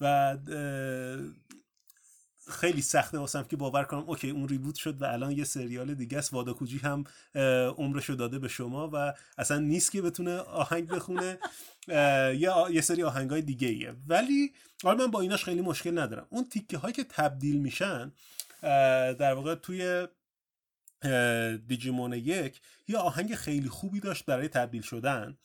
[0.00, 0.36] و
[2.48, 4.04] خیلی سخته واسم که باور کنم.
[4.06, 6.32] اوکی اون ریبوت شد و الان یه سریال دیگه است.
[6.32, 7.04] واداکوجی هم
[7.78, 11.38] عمرشو داده به شما و اصلا نیست که بتونه آهنگ بخونه.
[11.88, 12.36] اه،
[12.74, 13.94] یه سری آهنگای دیگه ایه.
[14.06, 16.26] ولی حالا من با ایناش خیلی مشکل ندارم.
[16.30, 18.12] اون تیکه هایی که تبدیل میشن
[19.18, 20.06] در واقع توی
[21.66, 25.36] Digimon یک یه آهنگ خیلی خوبی داشت برای تبدیل شدن.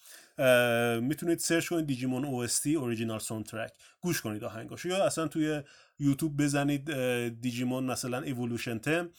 [1.01, 4.89] می‌تونید search کنید Digimon OST original soundtrack گوش کنید آهنگاشو.
[4.89, 5.61] یا اصلا توی
[6.01, 6.93] یوتیوب بزنید
[7.41, 9.09] Digimon مثلا evolution theme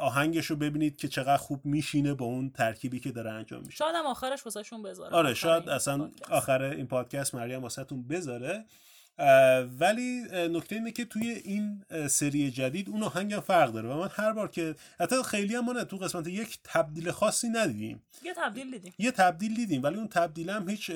[0.00, 3.76] آهنگش رو ببینید که چقدر خوب میشینه با اون ترکیبی که داره انجام میشه.
[3.76, 5.16] شاید هم آخرش واسهشون بذاره.
[5.16, 6.30] آره شاید اصلا پادکست.
[6.30, 8.64] آخر این پادکست مریم واسهتون بذاره.
[9.80, 14.08] ولی نکته اینه که توی این سری جدید اون آهنگ هم فرق داره و من
[14.12, 18.02] هر بار که حتی خیلی هم ما نه تو قسمت یک تبدیل خاصی ندیدیم.
[18.24, 18.92] یه تبدیل دیدیم.
[18.98, 20.86] یه تبدیل دیدیم ولی اون تبدیل هم هیچ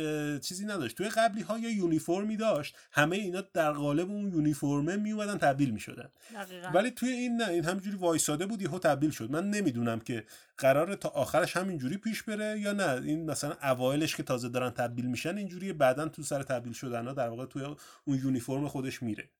[0.41, 0.97] چیزی نداشت.
[0.97, 2.77] توی قبلی ها یه یونیفرمی داشت.
[2.93, 6.09] همه اینا در قالب اون یونیفرمه میومدن تبدیل می‌شدن.
[6.35, 6.69] دقیقا.
[6.69, 9.31] ولی توی این نه این همجوری وایساده بود یهو تبدیل شد.
[9.31, 10.25] من نمی‌دونم که
[10.59, 15.07] قراره تا آخرش همینجوری پیش بره یا نه؟ این مثلا اوایلش که تازه دارن تبدیل
[15.07, 17.65] میشن اینجوری بعدا تو سر تبدیل شدن ها در واقع توی
[18.05, 19.31] اون یونیفرم خودش میره.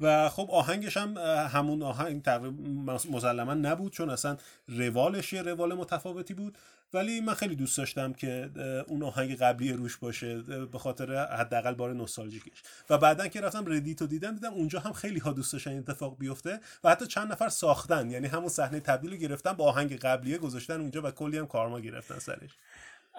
[0.00, 1.16] و خب آهنگش هم
[1.52, 4.36] همون آهنگ تقریبا مسلما نبود چون اصلا
[4.68, 6.58] روالش یه روال متفاوتی بود.
[6.94, 8.50] ولی من خیلی دوست داشتم که
[8.86, 12.62] اون آهنگ قبلی روش باشه به خاطر حداقل بار نوستالژیکش.
[12.90, 16.60] و بعدا که رفتم ردیتو دیدم دیدم اونجا هم خیلی ها دوست داشتن اتفاق بیفته
[16.84, 18.10] و حتی چند نفر ساختن.
[18.10, 21.80] یعنی همون صحنه تبدیل رو گرفتن با آهنگ قبلیه گذاشتن اونجا و کلی هم کارما
[21.80, 22.50] گرفتن سرش.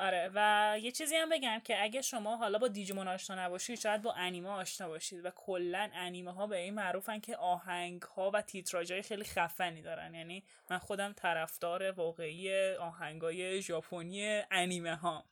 [0.02, 4.02] آره و یه چیزی هم بگم که اگه شما حالا با دیجیمون آشنا نباشید شاید
[4.02, 8.42] با انیمه آشنا باشید و کلا انیمه ها به این معروفن که آهنگ ها و
[8.42, 10.14] تیتراژهای خیلی خفنی دارن.
[10.14, 15.26] یعنی من خودم طرفدار واقعی آهنگای ژاپنی انیمه ها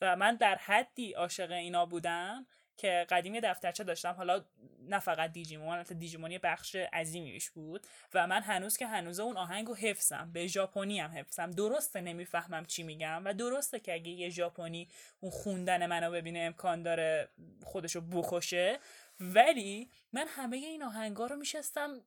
[0.00, 2.46] و من در حدی عاشق اینا بودم
[2.76, 4.44] که قدیم یه دفترچه داشتم حالا
[4.88, 9.74] نه فقط دیجیمون البته دیجیمون بخش عظیمیش بود و من هنوز که هنوز اون آهنگو
[9.74, 11.50] حفظم به ژاپنی هم حفظم.
[11.50, 14.88] درسته نمی‌فهمم چی میگم و درسته که اگه یه ژاپنی
[15.20, 17.28] اون خوندن منو ببینه امکان داره
[17.64, 18.78] خودشو بکشه
[19.20, 22.00] ولی من همه این آهنگا رو میشستم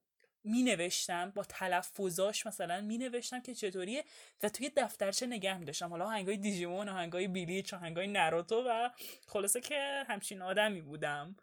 [0.44, 4.04] می نوشتم با تلفظاش مثلا می نوشتم که چطوریه
[4.44, 8.90] و توی دفترچه نگه می داشتم حالا آهنگای دیجیمون آهنگای بیلیچ آهنگای ناروتو و
[9.28, 11.36] خلاصه که همچین آدمی بودم.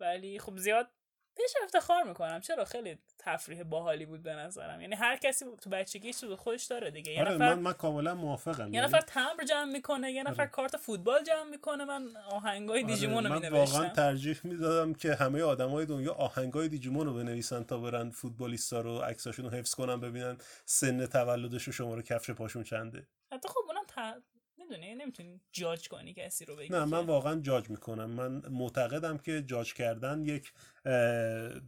[0.00, 0.90] ولی خب زیاد
[1.36, 2.40] بهش افتخار می‌کنم.
[2.40, 4.80] چرا خیلی تفریح باحالی بود به نظرم.
[4.80, 7.12] یعنی هر کسی تو بچگی چیز خودش داره دیگه.
[7.12, 8.68] یه آره نفر من, من کاملا موافقم.
[8.68, 11.84] یه یعنی نفر تمبر جمع می‌کنه یه نفر کارت فوتبال جمع می‌کنه.
[11.84, 17.06] من آهنگای آره، دیجیمون رو من واقعا ترجیح می‌دادم که همه آدمای دنیا آهنگای دیجیمون
[17.06, 22.02] رو بنویسن تا برن فوتبالیستا رو عکساشون رو حفظ کنن ببینن سن تولدش و شماره
[22.02, 23.08] کفش پاشون چنده.
[23.32, 24.22] حتی خب اونم ت...
[24.68, 28.10] می‌دونی؟ نمی‌تونی جاج کنی کسی رو بگی نه من واقعا جاج می‌کنم.
[28.10, 30.52] من معتقدم که جاج کردن یک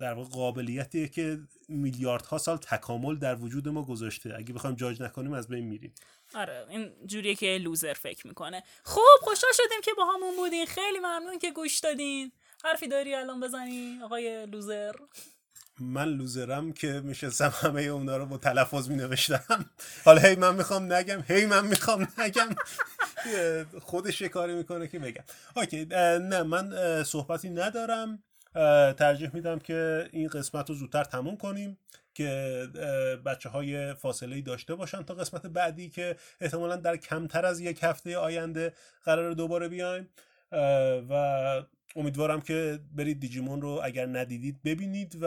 [0.01, 1.39] در واقع قابلیتیه که
[1.69, 4.35] میلیاردها سال تکامل در وجود ما گذاشته.
[4.37, 5.95] اگه بخوایم جاج نکنیم از بین میریم.
[6.35, 8.63] آره این جوریه که لوزر فکر می‌کنه.
[8.85, 10.67] خب خوشحال شدیم که با همون بودین.
[10.67, 12.33] خیلی ممنون که گوش دادین.
[12.65, 14.93] حرفی داری الان بزنی آقای لوزر
[15.81, 19.71] من لوزرم که میشستم همه اونا رو با تلفظ می نوشتم
[20.05, 22.49] حالا هی من می‌خوام نگم هی من می‌خوام نگم.
[23.91, 25.25] خودش کاری می‌کنه که بگم.
[25.57, 28.23] اوکی نه من صحبتی ندارم.
[28.99, 31.79] ترجیح میدم که این قسمت رو زودتر تموم کنیم
[32.15, 32.67] که
[33.27, 38.19] بچه های فاصله داشته باشن تا قسمت بعدی که احتمالا در کمتر از یک هفته
[38.19, 38.73] آینده
[39.05, 40.09] قرار دوباره بیایم.
[41.11, 41.63] و
[41.97, 45.27] امیدوارم که برید دیجیمون رو اگر ندیدید ببینید و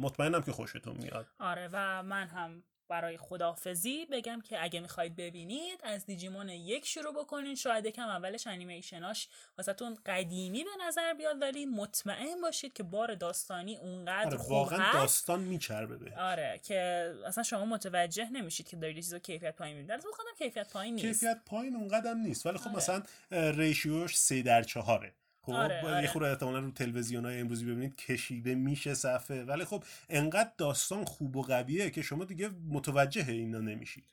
[0.00, 1.26] مطمئنم که خوشتون میاد.
[1.38, 7.14] آره و من هم برای خدافزی بگم که اگه می‌خواید ببینید از دیجیمون یک شروع
[7.14, 7.54] بکنین.
[7.54, 13.76] شاید یکم اولش انیمیشناش واسهتون قدیمی به نظر بیاد ولی مطمئن باشید که بار داستانی
[13.76, 14.94] اونقدر آره خوب واقعا هست.
[14.94, 19.76] داستان میچربه به آره که اصلا شما متوجه نمیشید که دارید یه چیزا کیفیت پایین
[19.76, 19.92] می‌بینید.
[19.92, 21.20] البته خودم کیفیت پایین نیست.
[21.20, 22.46] کیفیت پایین اونقدر نیست.
[22.46, 22.76] ولی خب آره.
[22.76, 25.12] مثلا ریشیوش سه در چهاره.
[25.42, 26.02] خب آره، آره.
[26.02, 29.44] یه خورده احتمالا رو تلویزیون های امروزی ببینید کشیده میشه صفحه.
[29.44, 34.04] ولی خب انقدر داستان خوب و قویه که شما دیگه متوجه اینا نمیشید.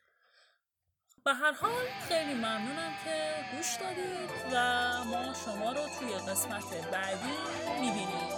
[1.26, 1.72] به هر حال
[2.08, 4.56] خیلی ممنونم که گوش دادید و
[5.04, 7.34] ما شما رو توی قسمت بعدی
[7.82, 8.30] می‌بینیم.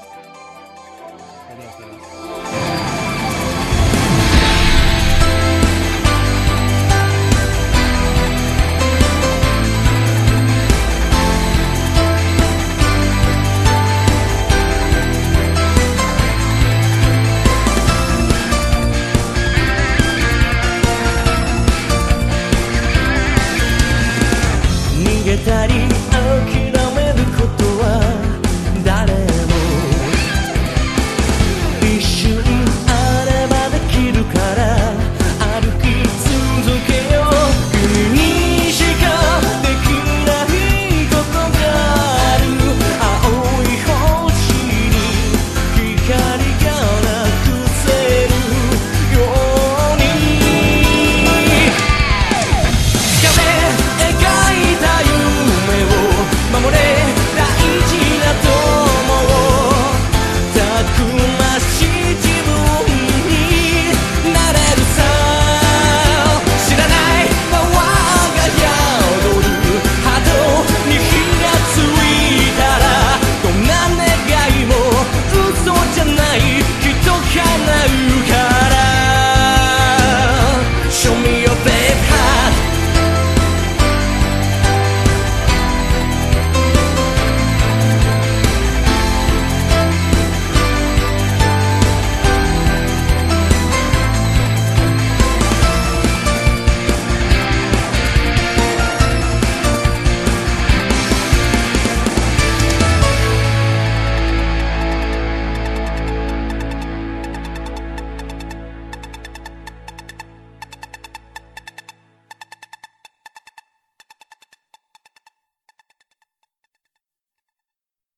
[1.48, 2.91] خداحافظ.